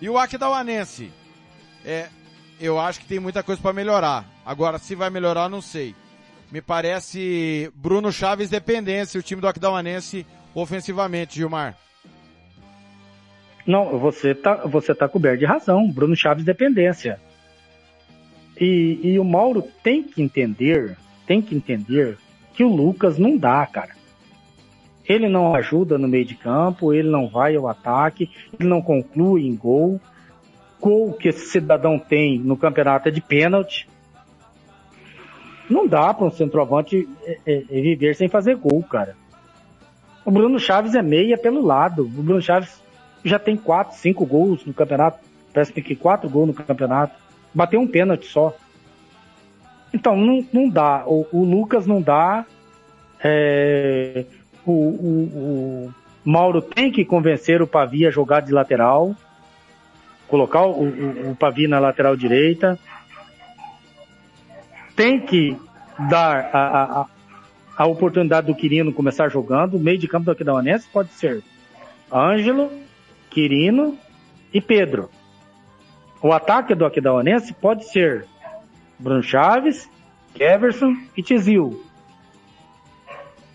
[0.00, 1.10] E o Aquidauanense,
[1.84, 2.08] é,
[2.60, 4.24] eu acho que tem muita coisa para melhorar.
[4.44, 5.94] Agora, se vai melhorar, não sei.
[6.50, 11.76] Me parece Bruno Chaves dependência, o time do Aquidauanense ofensivamente, Gilmar.
[13.66, 15.90] Não, você tá, você tá coberto de razão.
[15.90, 17.20] Bruno Chaves dependência.
[18.60, 22.18] E, e o Mauro tem que entender, tem que entender
[22.60, 23.92] que o Lucas não dá, cara.
[25.08, 29.46] Ele não ajuda no meio de campo, ele não vai ao ataque, ele não conclui
[29.46, 29.98] em gol.
[30.78, 33.88] Gol que esse cidadão tem no campeonato é de pênalti.
[35.70, 39.16] Não dá para um centroavante é, é, é viver sem fazer gol, cara.
[40.22, 42.02] O Bruno Chaves é meia pelo lado.
[42.02, 42.78] O Bruno Chaves
[43.24, 45.18] já tem quatro, cinco gols no campeonato.
[45.50, 47.14] Parece que quatro gols no campeonato.
[47.54, 48.54] Bateu um pênalti só.
[49.92, 51.04] Então, não, não dá.
[51.06, 52.44] O, o Lucas não dá.
[53.22, 54.24] É,
[54.64, 59.14] o, o, o, Mauro tem que convencer o Pavi a jogar de lateral.
[60.28, 62.78] Colocar o, o, o Pavi na lateral direita.
[64.94, 65.56] Tem que
[66.08, 67.06] dar a, a,
[67.76, 69.76] a oportunidade do Quirino começar jogando.
[69.76, 71.42] O meio de campo do Aquidauanense pode ser
[72.12, 72.70] Ângelo,
[73.30, 73.98] Quirino
[74.52, 75.10] e Pedro.
[76.22, 78.26] O ataque do Aquidauanense pode ser
[79.00, 79.88] Bruno Chaves,
[80.34, 81.82] Keverson e Tizil.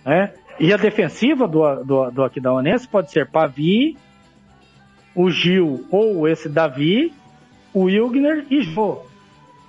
[0.06, 0.32] É?
[0.60, 3.98] E a defensiva do, do, do Aquidauanense pode ser Pavi,
[5.14, 7.14] o Gil ou esse Davi,
[7.74, 9.00] o Wilgner e Jô.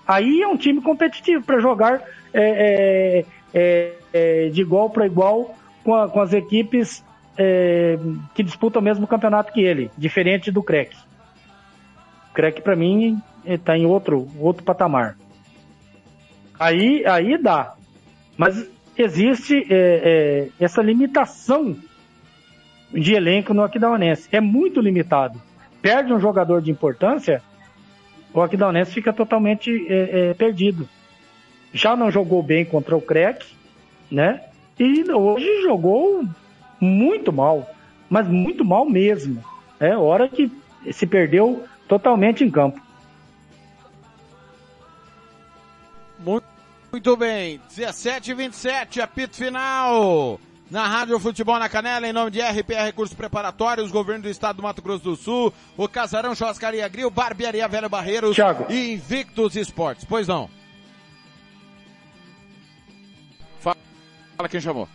[0.07, 5.57] Aí é um time competitivo para jogar é, é, é, é, de igual para igual
[5.83, 7.05] com, a, com, as equipes
[7.37, 7.99] é,
[8.35, 10.97] que disputam o mesmo campeonato que ele, diferente do Crack.
[12.31, 15.17] O Crack para mim está em outro, outro patamar.
[16.59, 17.75] Aí, aí dá.
[18.37, 21.77] Mas existe é, é, essa limitação
[22.92, 24.29] de elenco no Aquidauanense.
[24.33, 25.40] É muito limitado.
[25.83, 27.42] Perde um jogador de importância,
[28.33, 30.88] o Aquidauanense fica totalmente é, é perdido.
[31.73, 33.47] Já não jogou bem contra o Crack,
[34.11, 34.42] né?
[34.79, 36.25] E hoje jogou
[36.81, 37.69] muito mal,
[38.09, 39.42] mas muito mal mesmo.
[39.81, 40.51] É hora que
[40.92, 42.81] se perdeu totalmente em campo.
[46.27, 46.47] Muito,
[46.91, 50.41] muito bem, 17 e 27, apito final.
[50.69, 54.62] Na Rádio Futebol na Canela, em nome de RPR Recursos Preparatórios, Governo do Estado do
[54.65, 58.67] Mato Grosso do Sul, o Casarão Churrascaria Grill, Barbearia Velho Barreiros Thiago.
[58.69, 60.05] e Invictus Esportes.
[60.05, 60.51] Pois não.
[63.61, 63.77] Fala
[64.51, 64.89] quem chamou.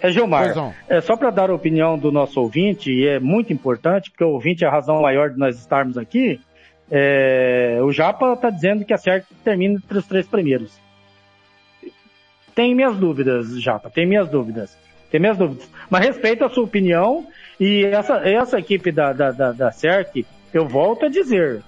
[0.00, 0.44] É Gilmar.
[0.44, 0.74] Pois não.
[0.88, 4.30] É só para dar a opinião do nosso ouvinte, e é muito importante, porque o
[4.30, 6.40] ouvinte é a razão maior de nós estarmos aqui.
[6.94, 10.78] É, o Japa está dizendo que a CERC termina entre os três primeiros.
[12.54, 14.76] Tem minhas dúvidas, Japa, tem minhas dúvidas.
[15.10, 15.66] Tem minhas dúvidas.
[15.88, 17.26] Mas respeito a sua opinião
[17.58, 21.62] e essa, essa equipe da, da, da, da CERC, eu volto a dizer,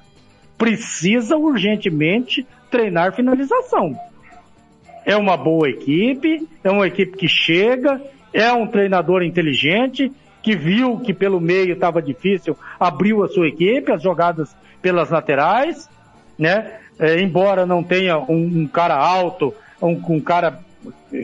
[0.58, 3.98] precisa urgentemente treinar finalização.
[5.06, 7.98] É uma boa equipe, é uma equipe que chega,
[8.30, 10.12] é um treinador inteligente,
[10.44, 15.88] que viu que pelo meio estava difícil, abriu a sua equipe, as jogadas pelas laterais,
[16.38, 16.80] né?
[16.98, 20.60] É, embora não tenha um, um cara alto, um, um, cara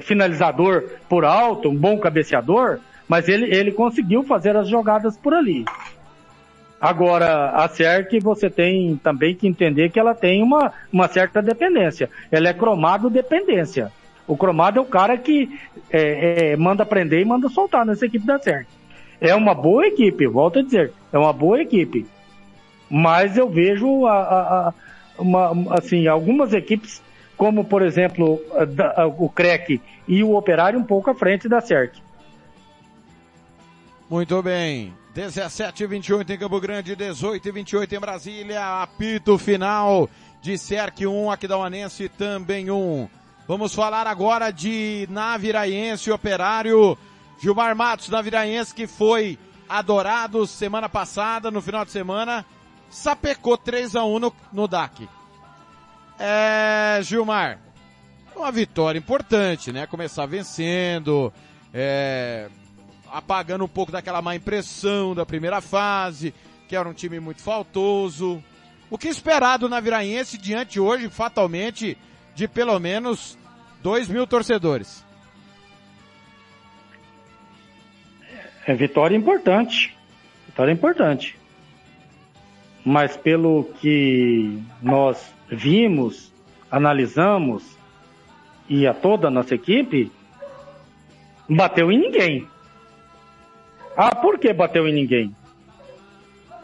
[0.01, 5.67] finalizador por alto, um bom cabeceador, mas ele, ele conseguiu fazer as jogadas por ali.
[6.81, 12.09] Agora, a CERC você tem também que entender que ela tem uma, uma certa dependência.
[12.33, 13.93] Ela é cromado dependência.
[14.27, 18.25] O cromado é o cara que é, é, manda prender e manda soltar nessa equipe
[18.25, 18.80] da CERC.
[19.21, 22.07] É uma boa equipe, volto a dizer, é uma boa equipe.
[22.89, 24.75] Mas eu vejo a, a, a
[25.19, 27.03] uma, assim, algumas equipes,
[27.37, 28.41] como por exemplo
[29.19, 32.01] o CREC e o Operário, um pouco à frente da CERC.
[34.09, 34.93] Muito bem.
[35.15, 38.83] 17 e 28 em Campo Grande, 18 e 28 em Brasília.
[38.83, 40.09] Apito final
[40.41, 43.09] de CERC 1, Aquidauanense também 1.
[43.47, 46.97] Vamos falar agora de Naviraense Operário.
[47.41, 52.45] Gilmar Matos, Naviraense, que foi adorado semana passada, no final de semana,
[52.91, 55.09] sapecou 3 a 1 no, no DAC.
[56.19, 57.59] É, Gilmar,
[58.37, 59.87] uma vitória importante, né?
[59.87, 61.33] Começar vencendo,
[61.73, 62.51] é,
[63.11, 66.35] apagando um pouco daquela má impressão da primeira fase,
[66.69, 68.43] que era um time muito faltoso.
[68.91, 71.97] O que esperar do Naviraense diante hoje, fatalmente,
[72.35, 73.39] de pelo menos
[73.83, 75.09] 2 mil torcedores?
[78.67, 79.97] É vitória importante.
[80.47, 81.37] Vitória importante.
[82.85, 86.33] Mas pelo que nós vimos,
[86.71, 87.79] analisamos
[88.69, 90.11] e a toda a nossa equipe,
[91.49, 92.47] bateu em ninguém.
[93.97, 95.35] Ah, por que bateu em ninguém?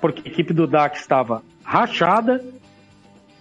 [0.00, 2.44] Porque a equipe do DAC estava rachada.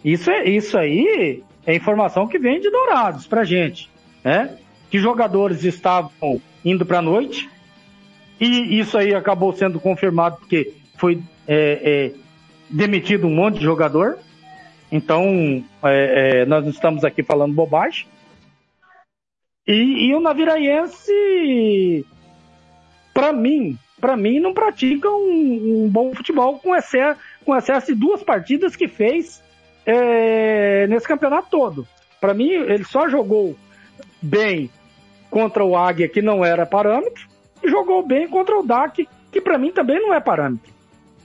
[0.03, 3.89] Isso, é, isso aí é informação que vem de Dourados pra gente,
[4.23, 4.57] né?
[4.89, 7.49] Que jogadores estavam indo pra noite
[8.39, 12.11] e isso aí acabou sendo confirmado porque foi é, é,
[12.69, 14.17] demitido um monte de jogador.
[14.91, 18.07] Então, é, é nós estamos aqui falando bobagem.
[19.67, 22.05] E, e o Naviraense,
[23.13, 27.99] para mim, para mim, não pratica um, um, bom futebol com excesso, com excesso de
[27.99, 29.41] duas partidas que fez
[29.85, 31.87] é, nesse campeonato todo.
[32.21, 33.55] Para mim, ele só jogou
[34.21, 34.69] bem
[35.31, 37.27] contra o Águia, que não era parâmetro,
[37.69, 40.73] jogou bem contra o DAC, que para mim também não é parâmetro.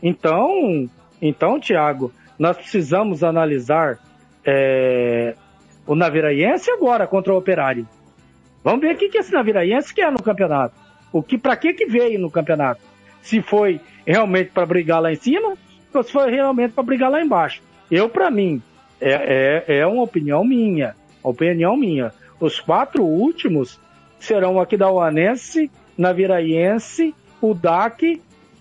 [0.02, 0.88] Então,
[1.20, 3.98] então, Thiago, nós precisamos analisar
[4.44, 5.34] é,
[5.86, 7.86] o Naviraense agora contra o Operário.
[8.62, 10.74] Vamos ver o que, que esse Naviraense quer no campeonato.
[11.12, 12.80] O que, para que que veio no campeonato?
[13.22, 15.54] Se foi realmente para brigar lá em cima
[15.92, 17.62] ou se foi realmente para brigar lá embaixo.
[17.90, 18.62] Eu, para mim,
[19.00, 22.12] é, é, é uma opinião minha, opinião minha.
[22.38, 23.78] Os quatro últimos
[24.18, 25.70] serão o Aquidauanense,
[26.00, 27.54] Naviraense, o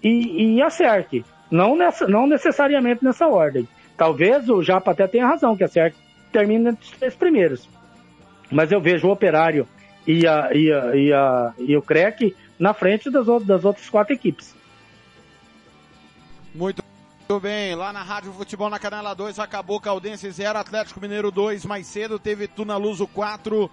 [0.03, 1.23] e, e a CERC.
[1.49, 3.65] Não, nessa, não necessariamente nessa ordem.
[3.95, 5.95] Talvez o Japa até tenha razão, que a CERC
[6.33, 7.69] termine entre os três primeiros.
[8.51, 9.65] Mas eu vejo o Operário
[10.05, 14.13] e, a, e, a, e, a, e o CREC na frente das, das outras quatro
[14.13, 14.53] equipes.
[16.53, 16.83] Muito
[17.41, 21.87] bem, lá na Rádio Futebol na Canela 2 acabou Caldense 0, Atlético Mineiro 2, mais
[21.87, 23.69] cedo teve Tuna Luso 4,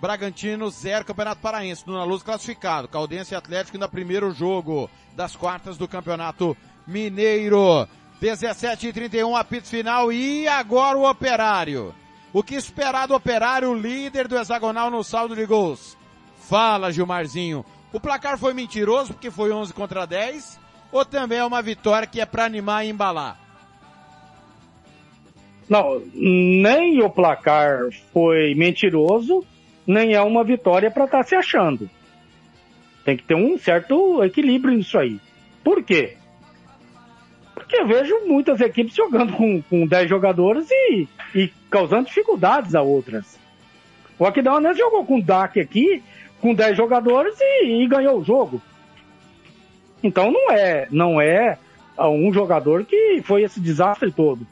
[0.00, 5.76] Bragantino 0, Campeonato Paraense, Tuna Luz classificado, Caldense e Atlético ainda primeiro jogo das quartas
[5.76, 7.88] do Campeonato Mineiro.
[8.20, 11.94] 17 e 31 apito final e agora o Operário.
[12.32, 15.96] O que esperar do Operário, líder do hexagonal no saldo de gols?
[16.38, 17.64] Fala, Gilmarzinho.
[17.92, 20.60] O placar foi mentiroso porque foi 11 contra 10
[20.92, 23.40] ou também é uma vitória que é para animar e embalar?
[25.68, 29.44] Não, nem o placar foi mentiroso,
[29.86, 31.88] nem é uma vitória para estar tá se achando.
[33.04, 35.20] Tem que ter um certo equilíbrio nisso aí.
[35.62, 36.16] Por quê?
[37.54, 42.82] Porque eu vejo muitas equipes jogando com, com 10 jogadores e, e causando dificuldades a
[42.82, 43.38] outras.
[44.18, 46.02] O Aquidauanense jogou com o DAC aqui,
[46.40, 48.60] com 10 jogadores e, e, ganhou o jogo.
[50.02, 51.58] Então não é, não é
[51.98, 54.46] um jogador que foi esse desastre todo.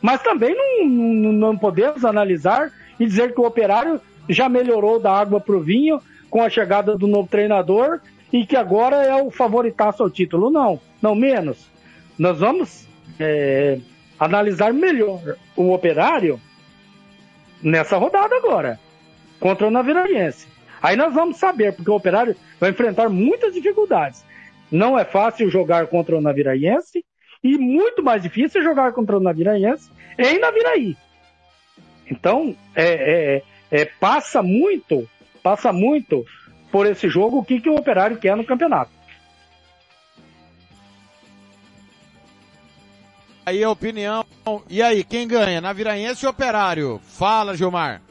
[0.00, 5.10] Mas também não, não, não podemos analisar e dizer que o operário já melhorou da
[5.10, 7.98] água para o vinho com a chegada do novo treinador
[8.32, 10.50] e que agora é o favoritaço ao título.
[10.50, 11.70] Não, não menos
[12.20, 12.86] nós vamos
[13.18, 13.78] é,
[14.18, 16.38] analisar melhor o operário
[17.62, 18.78] nessa rodada agora,
[19.40, 20.46] contra o Naviraense.
[20.82, 24.22] Aí nós vamos saber, porque o operário vai enfrentar muitas dificuldades.
[24.70, 27.02] Não é fácil jogar contra o Naviraense
[27.42, 30.98] e muito mais difícil jogar contra o Naviraense em Naviraí.
[32.10, 35.08] Então, é, é, é, passa muito,
[35.42, 36.24] passa muito
[36.72, 38.90] por esse jogo o que, que o operário quer no campeonato.
[43.46, 44.24] Aí a opinião.
[44.68, 45.60] E aí, quem ganha?
[45.60, 47.00] Naviraense ou Operário?
[47.02, 48.02] Fala, Gilmar.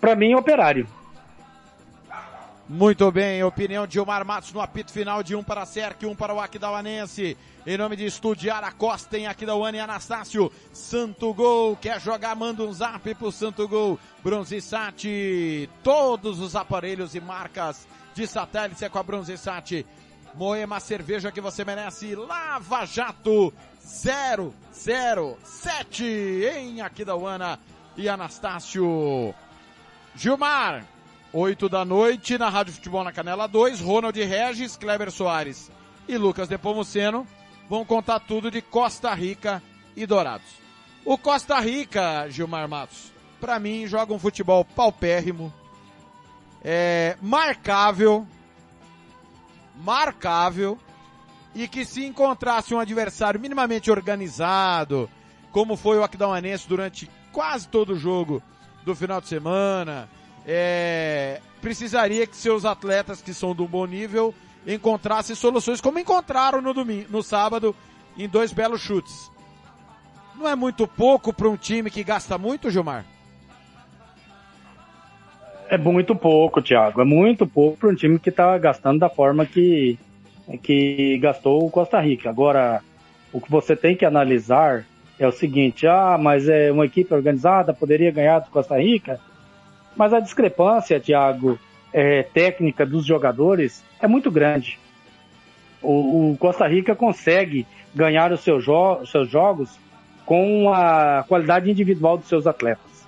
[0.00, 0.86] Para mim, Operário.
[2.66, 6.16] Muito bem, opinião de Gilmar Matos no apito final de um para a Cerc, um
[6.16, 7.36] para o Aquidauanense.
[7.66, 10.50] Em nome de Estudiar a Costa em Aquidauana e Anastácio.
[10.72, 12.34] Santo Gol, quer jogar?
[12.34, 14.00] Manda um zap pro Santo Gol.
[14.22, 19.84] Bronzesat, todos os aparelhos e marcas de satélite é com a Bronzesat.
[20.34, 22.14] Moema cerveja que você merece.
[22.14, 23.52] Lava Jato
[23.82, 26.02] 007
[26.56, 27.60] em Aquidauana
[27.94, 29.34] e Anastácio.
[30.16, 30.82] Gilmar,
[31.36, 33.80] 8 da noite na Rádio Futebol na Canela 2.
[33.80, 35.68] Ronald Regis, Kleber Soares
[36.06, 37.26] e Lucas Depomuceno
[37.68, 39.60] vão contar tudo de Costa Rica
[39.96, 40.46] e Dourados.
[41.04, 45.52] O Costa Rica, Gilmar Matos, para mim joga um futebol paupérrimo,
[46.62, 48.24] é, marcável,
[49.74, 50.78] marcável
[51.52, 55.10] e que se encontrasse um adversário minimamente organizado,
[55.50, 58.40] como foi o Aquidauanense durante quase todo o jogo
[58.84, 60.08] do final de semana,
[60.46, 64.34] é, precisaria que seus atletas que são do bom nível
[64.66, 67.74] encontrassem soluções como encontraram no domingo, no sábado
[68.16, 69.30] em dois belos chutes.
[70.36, 73.04] Não é muito pouco para um time que gasta muito, Gilmar?
[75.68, 77.00] É muito pouco, Thiago.
[77.00, 79.98] É muito pouco para um time que está gastando da forma que,
[80.62, 82.28] que gastou o Costa Rica.
[82.28, 82.82] Agora,
[83.32, 84.84] o que você tem que analisar
[85.18, 89.20] é o seguinte: ah, mas é uma equipe organizada, poderia ganhar do Costa Rica.
[89.96, 91.58] Mas a discrepância, Thiago,
[91.92, 94.78] é, técnica dos jogadores é muito grande.
[95.80, 99.78] O, o Costa Rica consegue ganhar os seus, jo seus jogos
[100.26, 103.06] com a qualidade individual dos seus atletas.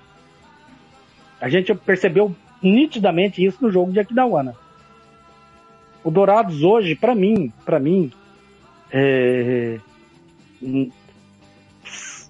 [1.40, 4.54] A gente percebeu nitidamente isso no jogo de Aquidauana.
[6.04, 8.12] O Dourados hoje, para mim, para mim,
[8.92, 9.78] é...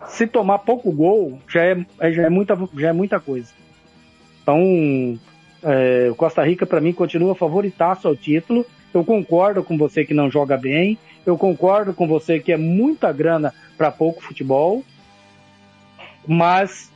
[0.09, 3.53] se tomar pouco gol já é, já é muita, já é muita coisa.
[4.47, 5.19] Então,
[5.61, 8.65] é, Costa Rica para mim continua favoritaço ao título.
[8.95, 10.97] Eu concordo com você que não joga bem.
[11.27, 14.85] Eu concordo com você que é muita grana para pouco futebol.
[16.25, 16.93] Mas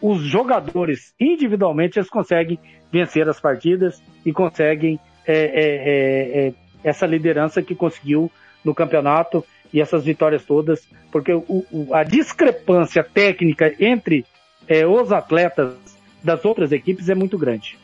[0.00, 2.58] os jogadores individualmente eles conseguem
[2.90, 6.52] vencer as partidas e conseguem é, é, é, é,
[6.82, 8.32] essa liderança que conseguiu
[8.64, 14.24] no campeonato e essas vitórias todas, porque o, o, a discrepância técnica entre
[14.66, 15.89] é, os atletas
[16.22, 17.78] das outras equipes é muito grande.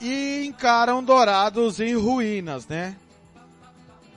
[0.00, 2.96] E encaram Dourados em ruínas, né?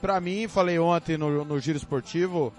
[0.00, 2.52] Para mim, falei ontem no, no Giro Esportivo,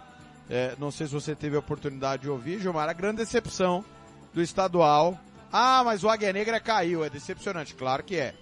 [0.50, 3.84] é, não sei se você teve a oportunidade de ouvir, Gilmar, a grande decepção
[4.34, 5.20] do estadual.
[5.52, 8.34] Ah, mas o Águia Negra caiu, é decepcionante, claro que é.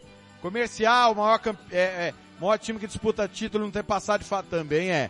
[0.41, 1.39] Comercial, maior,
[1.71, 5.09] é, é, maior time que disputa título, não tem passado de fato também é.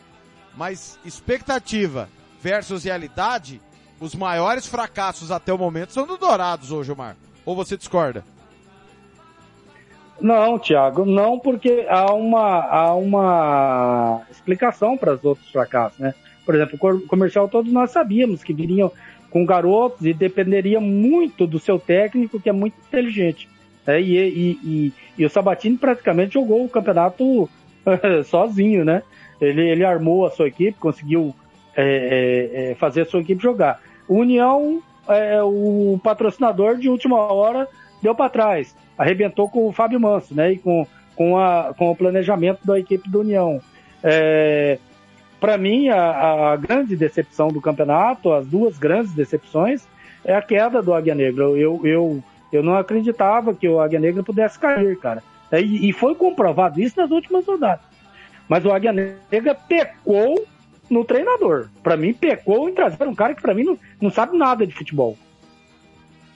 [0.55, 2.09] Mas expectativa
[2.41, 3.61] versus realidade,
[3.99, 7.15] os maiores fracassos até o momento são do Dourados hoje, Gilmar.
[7.45, 8.23] Ou você discorda?
[10.19, 16.13] Não, Thiago, não, porque há uma, há uma explicação para os outros fracassos, né?
[16.45, 18.91] Por exemplo, o comercial todos nós sabíamos que viriam
[19.29, 23.49] com garotos e dependeria muito do seu técnico, que é muito inteligente.
[23.85, 24.01] Né?
[24.01, 27.49] E, e, e, e, o Sabatini praticamente jogou o campeonato
[28.25, 29.03] sozinho, né?
[29.41, 31.35] Ele, ele armou a sua equipe, conseguiu
[31.75, 33.81] é, é, é fazer a sua equipe jogar.
[34.07, 37.67] O União, é, o patrocinador de última hora,
[38.01, 38.75] deu para trás.
[38.97, 40.53] Arrebentou com o Fábio Manso, né?
[40.53, 43.59] E com, com, a, com o planejamento da equipe do União.
[44.03, 44.77] É,
[45.39, 49.87] para mim, a, a, grande decepção do campeonato, as duas grandes decepções,
[50.23, 51.43] é a queda do Águia Negra.
[51.43, 55.21] Eu, eu, eu não acreditava que o Águia Negra pudesse cair, cara.
[55.51, 57.85] É, e, e foi comprovado isso nas últimas rodadas.
[58.47, 60.45] Mas o Águia Negra pecou
[60.89, 61.69] no treinador.
[61.83, 64.73] Para mim, pecou em trazer um cara que para mim não, não sabe nada de
[64.73, 65.17] futebol.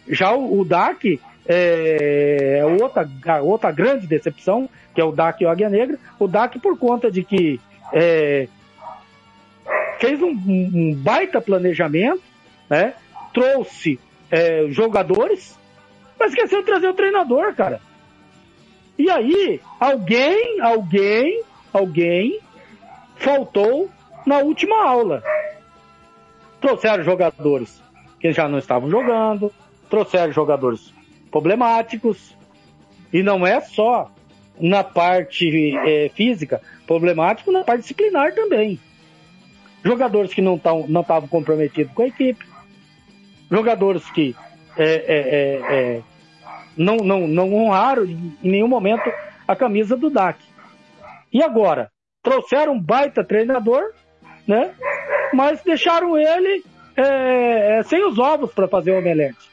[0.08, 3.08] Já o, o DAC é, é outra,
[3.42, 5.98] outra grande decepção, que é o DAC e o Águia Negra.
[6.20, 7.60] O DAC por conta de que
[7.94, 8.48] é,
[10.00, 12.22] fez um, um baita planejamento,
[12.70, 12.94] né?
[13.34, 14.00] Trouxe
[14.32, 15.58] é, jogadores,
[16.20, 17.82] mas esqueceu de trazer o treinador, cara.
[18.98, 22.40] E aí, alguém, alguém, alguém
[23.16, 23.90] faltou
[24.26, 25.24] na última aula.
[26.62, 27.82] Trouxeram jogadores
[28.20, 29.52] que já não estavam jogando,
[29.90, 30.94] trouxeram jogadores
[31.32, 32.36] problemáticos,
[33.14, 34.12] e não é só
[34.60, 38.80] na parte é, física, problemático na parte disciplinar também
[39.84, 42.46] jogadores que não estavam comprometidos com a equipe,
[43.50, 44.36] jogadores que
[44.78, 46.02] é, é, é, é,
[46.78, 49.12] não, não, não honraram em nenhum momento
[49.48, 50.40] a camisa do DAC.
[51.32, 51.92] E agora?
[52.22, 53.94] Trouxeram um baita treinador,
[54.50, 54.74] né?
[55.32, 56.66] Mas deixaram ele
[56.98, 59.48] é, é, sem os ovos para fazer o omelete.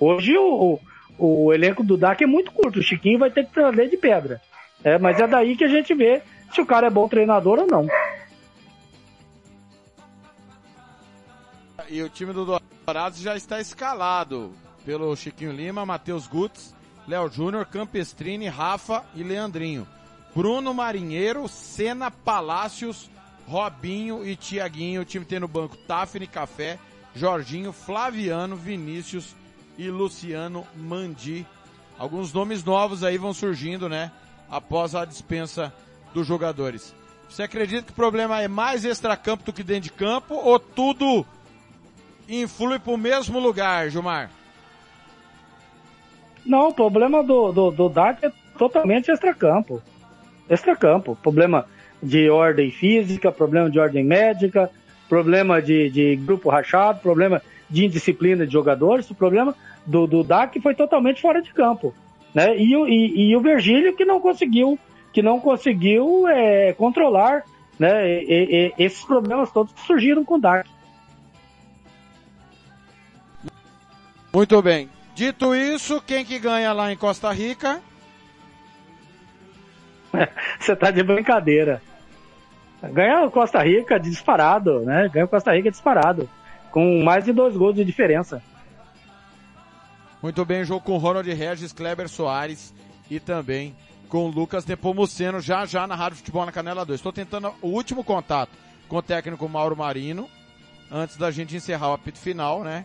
[0.00, 0.80] Hoje o,
[1.18, 2.78] o, o, elenco do DAC é muito curto.
[2.78, 4.40] O Chiquinho vai ter que trazer de pedra.
[4.82, 6.22] É, mas é daí que a gente vê
[6.52, 7.86] se o cara é bom treinador ou não.
[11.90, 14.54] E o time do Dourados já está escalado
[14.86, 16.74] pelo Chiquinho Lima, Matheus Gutz,
[17.06, 19.86] Léo Júnior, Campestrini, Rafa e Leandrinho.
[20.34, 23.10] Bruno Marinheiro, Senna Palácios,
[23.46, 25.02] Robinho e Tiaguinho.
[25.02, 26.78] O time tem no banco Tafne Café,
[27.14, 29.34] Jorginho, Flaviano, Vinícius
[29.78, 31.46] e Luciano Mandi.
[31.98, 34.10] Alguns nomes novos aí vão surgindo, né?
[34.50, 35.72] Após a dispensa
[36.12, 36.94] dos jogadores.
[37.28, 41.26] Você acredita que o problema é mais extracampo do que dentro de campo ou tudo
[42.28, 44.30] influi para o mesmo lugar, Gilmar?
[46.44, 49.82] Não, o problema do, do, do DAC é totalmente extracampo.
[50.48, 51.16] Extracampo.
[51.16, 51.66] Problema
[52.04, 54.70] de ordem física, problema de ordem médica,
[55.08, 59.54] problema de, de grupo rachado, problema de indisciplina de jogadores, o problema
[59.86, 61.94] do, do DAC foi totalmente fora de campo.
[62.34, 62.56] Né?
[62.56, 64.78] E, e, e o Virgílio que não conseguiu,
[65.12, 67.44] que não conseguiu é, controlar
[67.78, 70.68] né, e, esses problemas todos que surgiram com o DAC.
[74.32, 74.88] Muito bem.
[75.14, 77.80] Dito isso, quem que ganha lá em Costa Rica?
[80.58, 81.80] Você tá de brincadeira.
[82.92, 85.08] Ganha o Costa Rica disparado, né?
[85.12, 86.28] Ganha o Costa Rica disparado.
[86.70, 88.42] Com mais de dois gols de diferença.
[90.22, 92.74] Muito bem, jogo com Ronald Regis, Kleber Soares
[93.10, 93.76] e também
[94.08, 96.98] com Lucas Nepomuceno já já na Rádio Futebol na Canela 2.
[96.98, 98.50] Estou tentando o último contato
[98.88, 100.28] com o técnico Mauro Marino,
[100.90, 102.84] antes da gente encerrar o apito final, né?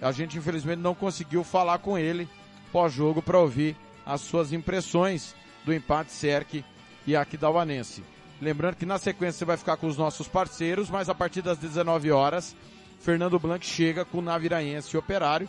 [0.00, 2.28] A gente infelizmente não conseguiu falar com ele
[2.72, 5.34] pós-jogo para ouvir as suas impressões
[5.64, 6.64] do empate Cerque
[7.06, 8.02] e Aquidauanense.
[8.40, 11.58] Lembrando que na sequência você vai ficar com os nossos parceiros, mas a partir das
[11.58, 12.56] 19 horas,
[13.00, 15.48] Fernando Blanc chega com o Naviraense e Operário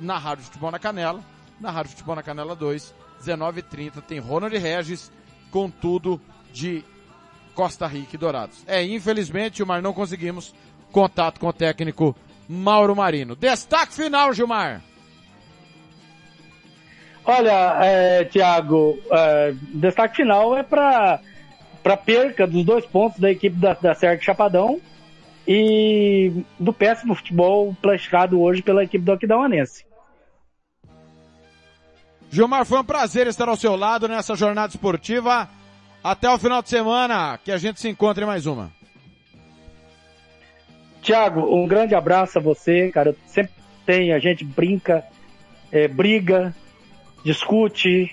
[0.00, 1.20] na Rádio Futebol na Canela,
[1.60, 5.12] na Rádio Futebol na Canela 2, 19h30, tem Ronald Regis
[5.50, 6.20] com tudo
[6.52, 6.84] de
[7.54, 8.64] Costa Rica e Dourados.
[8.66, 10.52] É, infelizmente, Gilmar, não conseguimos
[10.90, 12.16] contato com o técnico
[12.48, 13.36] Mauro Marino.
[13.36, 14.82] Destaque final, Gilmar.
[17.24, 21.20] Olha, é, Thiago, é, destaque final é para
[21.84, 24.80] para perca dos dois pontos da equipe da, da Cerque Chapadão
[25.46, 29.84] e do péssimo futebol praticado hoje pela equipe do Aquidauanense.
[32.30, 35.46] Gilmar, foi um prazer estar ao seu lado nessa jornada esportiva.
[36.02, 38.72] Até o final de semana, que a gente se encontre em mais uma.
[41.02, 43.14] Tiago, um grande abraço a você, cara.
[43.26, 43.52] Sempre
[43.84, 45.04] tem, a gente brinca,
[45.70, 46.54] é, briga,
[47.22, 48.10] discute,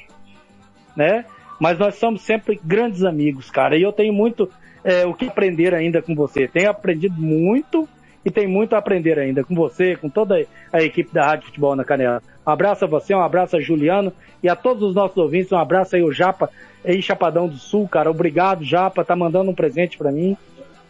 [0.95, 1.25] né?
[1.61, 3.77] Mas nós somos sempre grandes amigos, cara.
[3.77, 4.49] E eu tenho muito
[4.83, 6.47] é, o que aprender ainda com você.
[6.47, 7.87] Tenho aprendido muito
[8.25, 10.43] e tem muito a aprender ainda com você, com toda
[10.73, 12.19] a equipe da Rádio Futebol na Canela.
[12.47, 15.57] Um abraço a você, um abraço a Juliano e a todos os nossos ouvintes, um
[15.57, 16.49] abraço aí o Japa
[16.83, 18.09] em Chapadão do Sul, cara.
[18.09, 20.35] Obrigado, Japa, tá mandando um presente para mim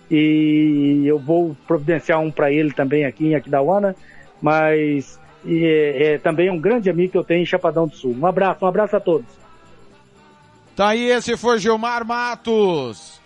[0.09, 3.93] e eu vou providenciar um para ele também aqui em Aquidauana,
[4.41, 8.15] mas e, é, é, também um grande amigo que eu tenho em Chapadão do Sul.
[8.17, 9.41] Um abraço, um abraço a todos.
[10.75, 13.19] Tá aí, esse foi Gilmar Matos.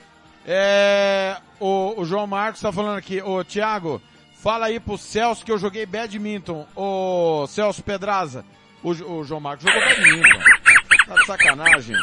[0.46, 4.02] É, o, o João Marcos tá falando aqui, ô Thiago,
[4.36, 8.46] fala aí pro Celso que eu joguei badminton, ô Celso Pedraza.
[8.84, 10.40] O, o João Marcos jogou badminton.
[11.08, 11.96] Tá de sacanagem.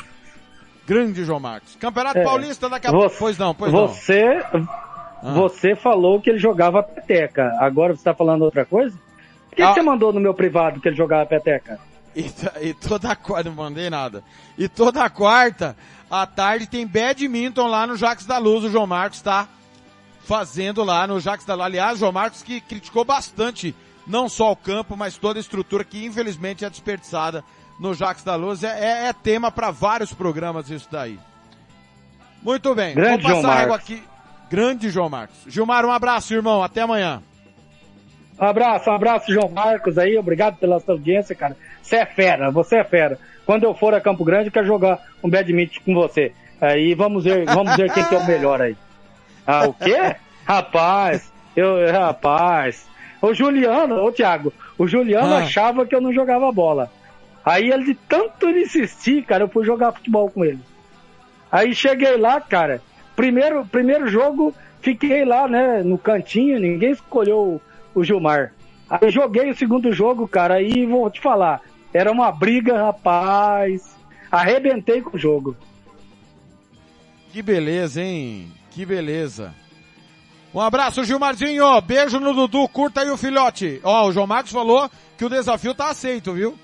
[0.87, 1.77] Grande João Marcos.
[1.77, 3.15] Campeonato é, Paulista daqui a pouco.
[3.19, 4.69] Pois não, pois você, não.
[5.23, 5.35] Ah.
[5.35, 7.57] Você falou que ele jogava peteca.
[7.61, 8.99] Agora você tá falando outra coisa?
[9.49, 9.69] Por que, ah.
[9.69, 11.79] que você mandou no meu privado que ele jogava peteca?
[12.15, 14.23] E, e toda quarta, não mandei nada.
[14.59, 15.77] E toda quarta,
[16.11, 18.65] à tarde, tem badminton lá no Jacques da Luz.
[18.65, 19.49] O João Marcos tá
[20.25, 21.67] fazendo lá no Jacques da Luz.
[21.67, 23.75] Aliás, o João Marcos que criticou bastante,
[24.07, 27.45] não só o campo, mas toda a estrutura que infelizmente é desperdiçada
[27.81, 28.63] no Jacques da Luz.
[28.63, 31.19] É, é, é tema para vários programas isso daí.
[32.43, 32.95] Muito bem.
[32.95, 34.03] Grande Vou passar João aqui.
[34.51, 35.37] Grande João Marcos.
[35.47, 36.63] Gilmar, um abraço, irmão.
[36.63, 37.23] Até amanhã.
[38.43, 40.19] Um abraço, um abraço, João Marcos aí.
[40.19, 41.57] Obrigado pela sua audiência, cara.
[41.81, 43.17] Você é fera, você é fera.
[43.47, 46.33] Quando eu for a Campo Grande, eu quero jogar um badminton com você.
[46.61, 48.77] Aí vamos ver, vamos ver quem que é o melhor aí.
[49.47, 50.17] Ah, o quê?
[50.45, 52.89] Rapaz, eu, rapaz.
[53.21, 55.39] O Juliano, ô Thiago, o Juliano ah.
[55.39, 56.91] achava que eu não jogava bola.
[57.45, 60.59] Aí ele de tanto insistir, cara, eu fui jogar futebol com ele.
[61.51, 62.83] Aí cheguei lá, cara,
[63.15, 67.61] Primeiro, primeiro jogo, fiquei lá, né, no cantinho, ninguém escolheu
[67.95, 68.53] o, Gilmar.
[68.89, 71.63] Aí joguei o segundo jogo, cara, aí vou te falar,
[71.93, 73.97] era uma briga, rapaz.
[74.31, 75.57] Arrebentei com o jogo.
[77.31, 78.51] Que beleza, hein?
[78.71, 79.55] Que beleza.
[80.55, 81.81] Um abraço, Gilmarzinho.
[81.81, 82.69] Beijo no Dudu.
[82.69, 83.81] Curta aí o filhote.
[83.83, 86.59] Ó, o João Marcos falou que o desafio tá aceito, viu?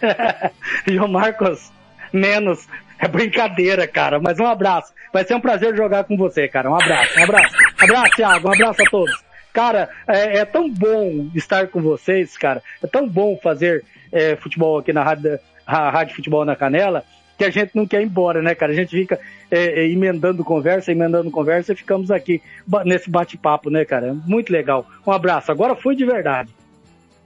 [0.86, 1.70] João Marcos,
[2.12, 2.66] menos.
[2.98, 4.20] É brincadeira, cara.
[4.20, 4.92] Mas um abraço.
[5.12, 6.70] Vai ser um prazer jogar com você, cara.
[6.70, 7.56] Um abraço, um abraço.
[7.78, 8.48] Abraço, Thiago.
[8.48, 9.29] Um abraço a todos.
[9.52, 12.62] Cara, é, é tão bom estar com vocês, cara.
[12.82, 17.04] É tão bom fazer é, futebol aqui na rádio, Rádio Futebol na Canela,
[17.36, 18.72] que a gente não quer ir embora, né, cara?
[18.72, 19.18] A gente fica
[19.50, 22.42] é, é, emendando conversa, emendando conversa e ficamos aqui
[22.84, 24.14] nesse bate-papo, né, cara?
[24.26, 24.86] Muito legal.
[25.06, 25.50] Um abraço.
[25.50, 26.54] Agora foi de verdade.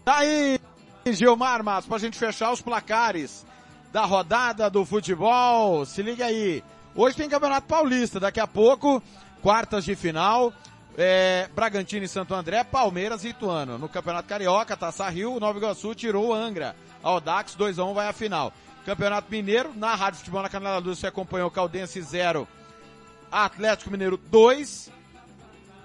[0.05, 0.59] Tá aí,
[1.07, 3.45] Gilmar Matos, pra gente fechar os placares
[3.93, 5.85] da rodada do futebol.
[5.85, 6.63] Se liga aí.
[6.95, 9.03] Hoje tem Campeonato Paulista, daqui a pouco,
[9.43, 10.53] quartas de final.
[10.97, 13.79] É, Bragantino e Santo André, Palmeiras e Ituano.
[13.79, 16.77] No Campeonato Carioca, Taça Rio, Nova Iguaçu tirou o Angra.
[17.03, 18.53] Audax 2 a 1 vai à final.
[18.85, 22.47] Campeonato Mineiro, na Rádio Futebol na Canela Luz, você acompanhou Caldense 0,
[23.33, 24.93] Atlético Mineiro 2.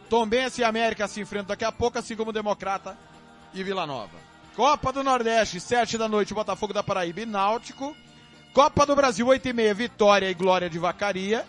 [0.09, 2.97] Tombense e América se enfrentam daqui a pouco, assim como Democrata
[3.53, 4.17] e Vila Nova.
[4.55, 7.95] Copa do Nordeste, sete da noite, Botafogo da Paraíba e Náutico.
[8.53, 11.45] Copa do Brasil, oito e meia, Vitória e Glória de Vacaria.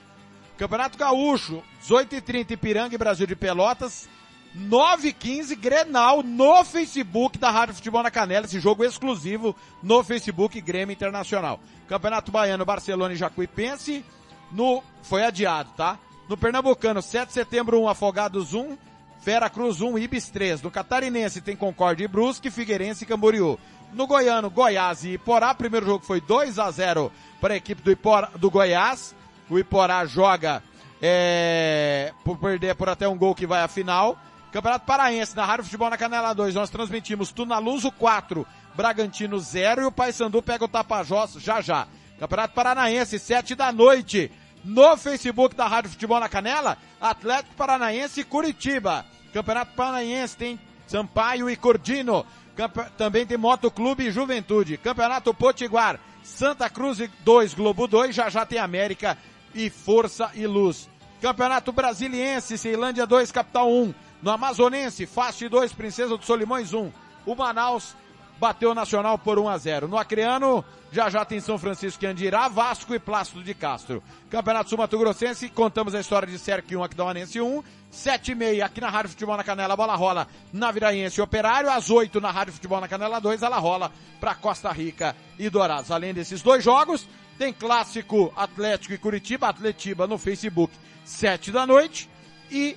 [0.61, 4.07] Campeonato Gaúcho, 18 e 30 Ipiranga e Brasil de Pelotas.
[4.55, 10.05] 9 e 15 Grenal no Facebook da Rádio Futebol na Canela, esse jogo exclusivo no
[10.05, 11.59] Facebook Grêmio Internacional.
[11.89, 14.05] Campeonato Baiano, Barcelona e Jacuipense.
[14.53, 15.99] No, foi adiado, tá?
[16.29, 18.77] No Pernambucano, 7 de setembro, 1, Afogados 1,
[19.23, 20.61] Vera Cruz 1, Ibis 3.
[20.61, 23.59] No Catarinense tem Concórdia e Brusque, Figueirense e Camboriú.
[23.95, 25.55] no Goiano, Goiás e Iporá.
[25.55, 29.19] Primeiro jogo foi 2 a 0 para a equipe do, Iporá, do Goiás.
[29.51, 30.63] O Iporá joga
[31.03, 34.19] é, por perder por até um gol que vai à final.
[34.53, 39.85] Campeonato Paraense, na Rádio Futebol na Canela 2, nós transmitimos Tunaluso 4, Bragantino 0 e
[39.85, 41.87] o Paysandu pega o Tapajós já já.
[42.19, 44.31] Campeonato Paranaense, 7 da noite.
[44.63, 49.07] No Facebook da Rádio Futebol na Canela, Atlético Paranaense e Curitiba.
[49.33, 52.27] Campeonato Paranaense tem Sampaio e Cordino.
[52.55, 52.85] Campe...
[52.99, 54.77] Também tem Motoclube e Juventude.
[54.77, 58.15] Campeonato Potiguar, Santa Cruz 2, Globo 2.
[58.15, 59.17] Já já tem América
[59.55, 60.89] e Força e Luz.
[61.21, 63.95] Campeonato Brasiliense, Ceilândia 2, Capital 1.
[64.23, 66.91] No Amazonense, Fast 2, Princesa dos Solimões 1.
[67.27, 67.95] O Manaus
[68.39, 69.89] bateu o Nacional por 1 a 0.
[69.89, 74.03] No Acreano, já já tem São Francisco e Andirá, Vasco e Plácido de Castro.
[74.31, 77.63] Campeonato Sul Mato Grossense, contamos a história de Cerque 1, Aquidauanense 1.
[77.91, 81.71] 7 e meia aqui na Rádio Futebol na Canela, bola rola na Viraense Operário.
[81.71, 85.91] Às 8 na Rádio Futebol na Canela 2, ela rola para Costa Rica e Dourados.
[85.91, 87.07] Além desses dois jogos,
[87.41, 90.71] tem clássico Atlético e Curitiba, Atletiba no Facebook,
[91.07, 92.07] 7 da noite.
[92.51, 92.77] E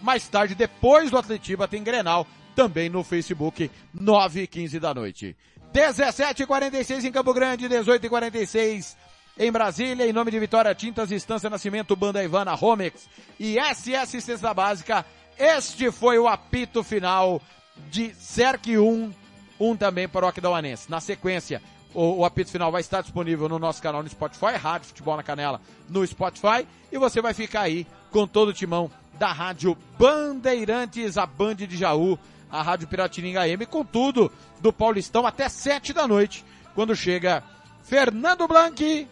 [0.00, 5.36] mais tarde, depois do Atletiba, tem Grenal também no Facebook, 9 e 15 da noite.
[5.72, 8.96] 17 e 46 em Campo Grande, 18 e 46
[9.40, 13.08] em Brasília, em nome de Vitória Tintas, Estância Nascimento, Banda Ivana, Romex
[13.40, 15.04] e SS Cesta Básica.
[15.36, 17.42] Este foi o apito final
[17.90, 19.12] de CERC 1,
[19.58, 20.88] um também para o Aquidauanense.
[20.88, 21.60] Na sequência,
[21.96, 25.22] o, o, apito final vai estar disponível no nosso canal no Spotify, Rádio Futebol na
[25.22, 31.16] Canela no Spotify, e você vai ficar aí com todo o timão da Rádio Bandeirantes,
[31.16, 32.18] a Band de Jaú,
[32.50, 34.30] a Rádio Piratininga M, com tudo
[34.60, 36.44] do Paulistão até sete da noite,
[36.74, 37.42] quando chega
[37.82, 39.08] Fernando Blanqui,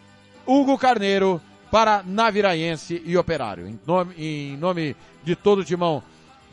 [0.47, 3.67] Hugo Carneiro para Naviraense e Operário.
[3.67, 6.03] Em nome, em nome de todo o timão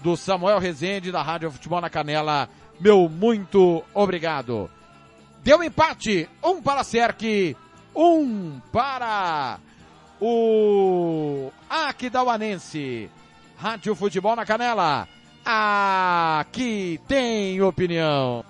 [0.02, 4.70] do Samuel Rezende, da Rádio Futebol na Canela, meu muito obrigado.
[5.44, 7.58] Deu empate, um para Cerque,
[7.96, 9.60] um para
[10.20, 13.10] o Aquidauanense.
[13.58, 15.08] Rádio Futebol na Canela,
[15.44, 18.46] aqui tem opinião.